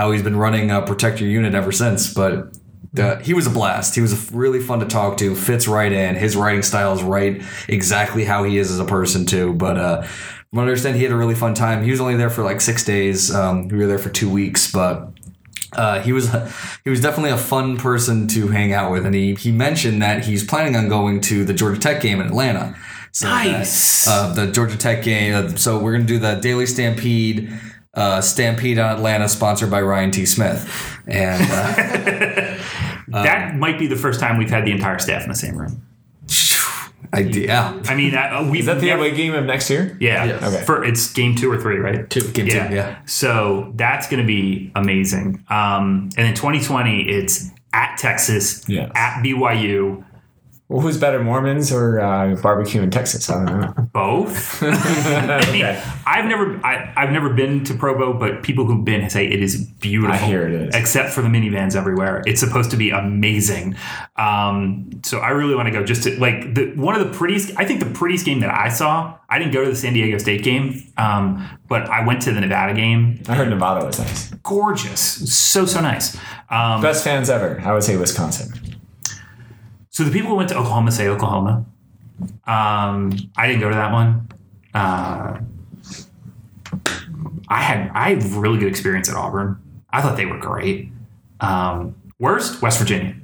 [0.00, 2.12] how he's been running uh, Protect Your Unit ever since.
[2.14, 2.56] But
[2.98, 3.94] uh, he was a blast.
[3.94, 5.34] He was really fun to talk to.
[5.34, 6.14] Fits right in.
[6.16, 9.52] His writing style is right exactly how he is as a person too.
[9.52, 11.84] But uh, from what I understand, he had a really fun time.
[11.84, 13.32] He was only there for like six days.
[13.34, 15.12] Um, we were there for two weeks, but
[15.74, 16.30] uh, he was
[16.84, 20.24] he was definitely a fun person to hang out with, and he he mentioned that
[20.24, 22.74] he's planning on going to the Georgia Tech game in Atlanta.
[23.12, 24.06] So that, Nice.
[24.08, 25.34] uh, the Georgia Tech game.
[25.34, 27.52] Uh, so we're gonna do the Daily Stampede.
[27.92, 30.24] Uh, Stampede on Atlanta, sponsored by Ryan T.
[30.24, 32.56] Smith, and uh,
[33.08, 35.84] that might be the first time we've had the entire staff in the same room.
[37.12, 37.80] I, yeah.
[37.86, 39.96] I mean, uh, we Is that the away game of next year?
[40.00, 40.24] Yeah.
[40.26, 40.42] Yes.
[40.54, 40.64] Okay.
[40.64, 42.08] For it's game two or three, right?
[42.08, 42.20] Two.
[42.30, 43.04] Game two, yeah.
[43.06, 45.44] So that's going to be amazing.
[45.48, 48.92] Um, and in 2020, it's at Texas, Yes.
[48.94, 50.04] at BYU,
[50.70, 53.28] Well, who's better, Mormons or uh, barbecue in Texas?
[53.28, 53.88] I don't know.
[53.92, 54.62] both.
[54.62, 55.64] I mean,
[56.06, 59.64] I've never, I, I've never been to Provo, but people who've been say it is
[59.80, 60.14] beautiful.
[60.14, 60.74] I hear it is.
[60.76, 62.22] except for the minivans everywhere.
[62.24, 63.74] It's supposed to be amazing.
[64.14, 65.82] Um, so I really want to go.
[65.84, 67.50] Just to like the one of the prettiest.
[67.56, 69.18] I think the prettiest game that I saw.
[69.28, 72.40] I didn't go to the San Diego State game, um, but I went to the
[72.40, 73.20] Nevada game.
[73.26, 74.30] I heard Nevada was nice.
[74.44, 75.00] Gorgeous,
[75.34, 76.16] so so nice.
[76.48, 77.60] Um, Best fans ever.
[77.64, 78.69] I would say Wisconsin.
[80.00, 81.66] So the people who went to Oklahoma say Oklahoma.
[82.46, 84.28] Um, I didn't go to that one.
[84.72, 85.40] Uh,
[87.46, 89.60] I had I had really good experience at Auburn.
[89.90, 90.90] I thought they were great.
[91.40, 93.14] Um, worst West Virginia,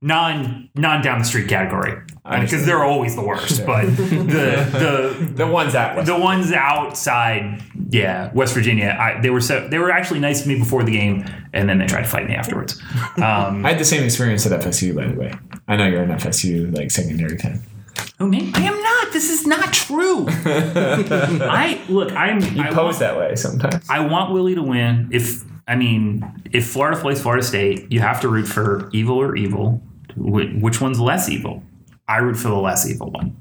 [0.00, 2.00] non non down the street category
[2.40, 3.66] because they're always the worst.
[3.66, 6.06] But the the The ones West.
[6.06, 8.96] the ones outside, yeah, West Virginia.
[8.98, 11.76] I, they were so they were actually nice to me before the game, and then
[11.76, 12.80] they tried to fight me afterwards.
[13.18, 15.32] Um, I had the same experience at FSU, by the way.
[15.68, 17.62] I know you're an FSU like secondary fan.
[17.98, 18.50] Oh, Who me?
[18.54, 19.12] I am not.
[19.12, 20.26] This is not true.
[20.28, 22.12] I look.
[22.12, 22.40] I'm.
[22.40, 23.88] You I pose want, that way sometimes.
[23.88, 25.08] I want Willie to win.
[25.12, 29.36] If I mean, if Florida plays Florida State, you have to root for evil or
[29.36, 29.82] evil.
[30.16, 31.62] Which one's less evil?
[32.08, 33.36] I root for the less evil one.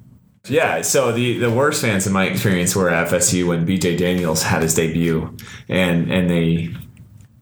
[0.50, 4.44] Yeah, so the, the worst fans in my experience were at FSU when BJ Daniels
[4.44, 5.36] had his debut,
[5.68, 6.74] and and they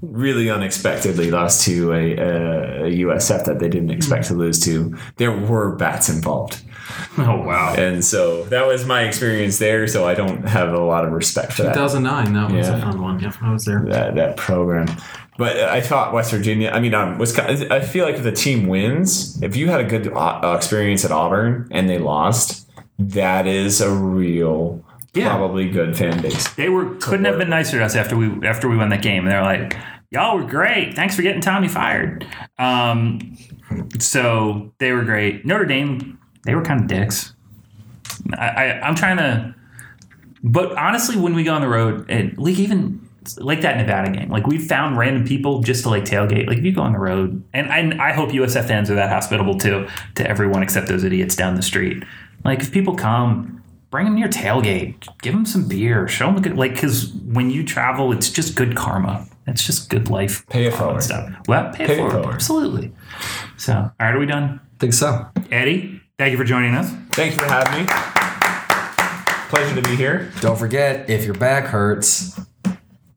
[0.01, 4.95] really unexpectedly lost to a, a, a USF that they didn't expect to lose to.
[5.17, 6.61] There were bats involved,
[7.17, 7.73] Oh wow.
[7.77, 9.87] and so that was my experience there.
[9.87, 12.33] So I don't have a lot of respect for that 2009.
[12.33, 12.77] That was Yeah.
[12.77, 13.19] a fun one.
[13.19, 13.79] Yeah, I was there.
[13.89, 14.87] that, that program.
[15.37, 16.69] But I thought West Virginia.
[16.71, 17.69] I mean, um, Wisconsin.
[17.71, 21.11] I feel like if the team wins, if you had a good uh, experience at
[21.11, 22.69] Auburn and they lost,
[22.99, 24.81] that is a real,
[25.15, 25.29] Yeah.
[25.29, 26.49] probably good fan base.
[26.53, 29.25] They were couldn't have been nicer to us after we after we won that game.
[29.25, 29.77] They're like,
[30.11, 30.95] "Y'all were great.
[30.95, 32.25] Thanks for getting Tommy fired."
[32.59, 33.37] Um,
[33.99, 35.45] so they were great.
[35.45, 37.33] Notre Dame, they were kind of dicks.
[38.37, 39.55] I, I I'm trying to,
[40.43, 43.01] but honestly, when we go on the road, and like even
[43.37, 46.47] like that Nevada game, like we found random people just to like tailgate.
[46.47, 49.09] Like if you go on the road, and I, I hope USF fans are that
[49.09, 52.03] hospitable too to everyone except those idiots down the street.
[52.43, 53.63] Like if people come,
[53.95, 57.49] bring them your tailgate, give them some beer, show them a good like because when
[57.49, 59.25] you travel, it's just good karma.
[59.47, 60.45] It's just good life.
[60.49, 61.01] Pay it and forward.
[61.01, 61.33] Stuff.
[61.47, 62.11] Well, pay, Pay it it forward.
[62.11, 62.33] forward.
[62.33, 62.91] Absolutely.
[63.55, 64.59] So, all right, are we done?
[64.79, 65.27] think so.
[65.49, 66.91] Eddie, thank you for joining us.
[67.11, 67.89] Thank you for having me.
[69.47, 70.29] Pleasure to be here.
[70.41, 72.37] Don't forget, if your back hurts,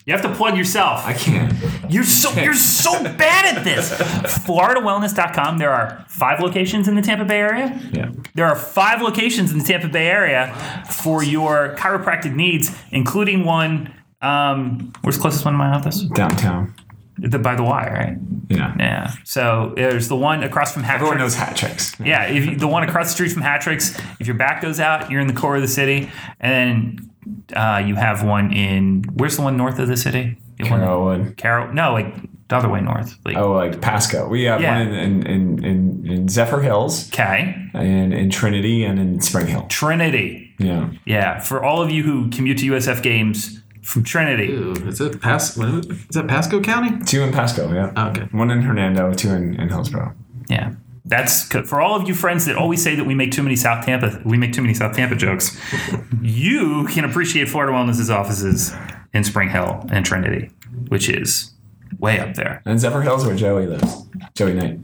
[0.08, 1.04] You have to plug yourself.
[1.04, 1.52] I can't.
[1.90, 3.92] You're so you're so bad at this.
[4.46, 5.58] FloridaWellness.com.
[5.58, 7.78] There are five locations in the Tampa Bay area.
[7.92, 8.10] Yeah.
[8.34, 10.54] There are five locations in the Tampa Bay area
[10.90, 13.92] for your chiropractic needs, including one.
[14.22, 16.00] Um, where's the closest one to my office?
[16.00, 16.74] Downtown.
[17.18, 18.16] The, by the Y, right?
[18.48, 18.74] Yeah.
[18.78, 19.12] Yeah.
[19.24, 21.94] So there's the one across from Hat Everyone knows hat tricks.
[22.00, 24.02] Yeah, if you, the one across the street from Hattricks.
[24.20, 27.10] If your back goes out, you're in the core of the city, and then
[27.54, 30.38] uh, you have one in where's the one north of the city?
[30.58, 31.36] The one- Carrollwood.
[31.36, 31.72] Carroll.
[31.72, 32.14] No, like
[32.48, 33.16] the other way north.
[33.24, 34.26] Like Oh, like Pasco.
[34.28, 34.78] We have Yeah.
[34.78, 39.66] one in, in, in, in, in Zephyrhills, okay, and in Trinity, and in Spring Hill.
[39.68, 40.54] Trinity.
[40.58, 40.90] Yeah.
[41.04, 44.50] Yeah, for all of you who commute to USF games from Trinity.
[44.52, 45.56] Ooh, is it Pas?
[45.56, 45.90] What is, it?
[45.92, 47.02] is that Pasco County?
[47.04, 47.92] Two in Pasco, yeah.
[47.96, 48.22] Oh, okay.
[48.32, 50.14] One in Hernando, two in, in Hillsborough.
[50.48, 50.72] Yeah.
[51.08, 51.66] That's good.
[51.68, 54.20] for all of you friends that always say that we make too many South Tampa.
[54.24, 55.58] We make too many South Tampa jokes.
[56.22, 58.72] you can appreciate Florida Wellness's offices
[59.14, 60.50] in Spring Hill and Trinity,
[60.88, 61.52] which is
[61.98, 62.62] way up there.
[62.66, 64.06] And Zephyrhills where Joey lives.
[64.34, 64.80] Joey Knight.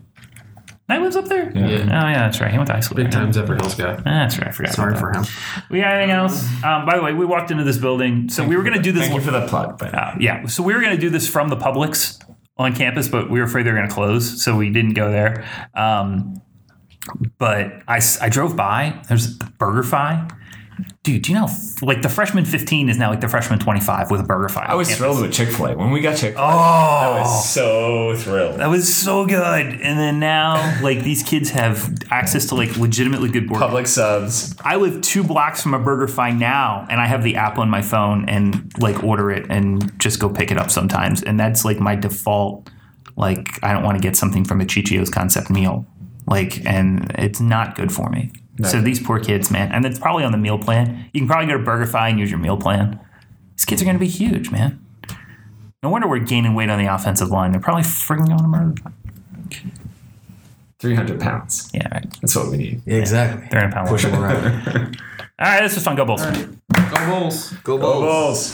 [0.89, 1.51] Knight lives up there.
[1.55, 1.62] Yeah.
[1.62, 2.51] Oh yeah, that's right.
[2.51, 2.97] He went to high school.
[2.97, 3.20] Big there.
[3.20, 3.95] time Zephyrhills guy.
[4.03, 4.49] That's right.
[4.49, 4.75] I forgot.
[4.75, 5.25] Sorry for him.
[5.70, 6.45] We got anything else?
[6.62, 8.93] Um, by the way, we walked into this building, so we were going to do
[8.93, 9.05] this.
[9.09, 9.79] Thank you for the plug.
[9.79, 12.20] But Uh, yeah, so we were going to do this from the Publix
[12.57, 15.11] on campus, but we were afraid they were going to close, so we didn't go
[15.11, 15.44] there.
[15.74, 16.40] Um,
[17.38, 19.02] but I drove by.
[19.09, 20.30] There's BurgerFi.
[21.03, 21.49] Dude, do you know
[21.83, 24.68] like the freshman 15 is now like the freshman 25 with a burger BurgerFi?
[24.68, 25.77] I was thrilled with Chick fil A.
[25.77, 27.41] When we got Chick fil A, Oh, I was oh.
[28.14, 28.61] so thrilled.
[28.61, 29.66] that was so good.
[29.66, 33.62] And then now, like these kids have access to like legitimately good burgers.
[33.62, 34.55] Publix subs.
[34.64, 37.70] I live two blocks from a burger BurgerFi now, and I have the app on
[37.70, 41.22] my phone and like order it and just go pick it up sometimes.
[41.22, 42.68] And that's like my default.
[43.16, 45.87] Like I don't want to get something from a Chichio's concept meal,
[46.27, 48.33] like, and it's not good for me.
[48.62, 51.11] So these poor kids, man, and it's probably on the meal plan.
[51.12, 53.00] You can probably go to BurgerFi and use your meal plan.
[53.57, 54.84] These kids are going to be huge, man.
[55.82, 57.50] No wonder we're gaining weight on the offensive line.
[57.52, 58.82] They're probably freaking going to murder.
[60.78, 61.70] 300 pounds.
[61.74, 62.07] Yeah, right.
[62.20, 62.82] That's what we need.
[62.86, 63.48] Exactly.
[63.48, 64.96] 300 pound Push them around.
[65.38, 65.96] All right, this was fun.
[65.96, 66.22] Go Bulls.
[66.22, 67.52] Go Bulls.
[67.64, 68.05] Go Bulls.
[68.05, 68.52] Bulls.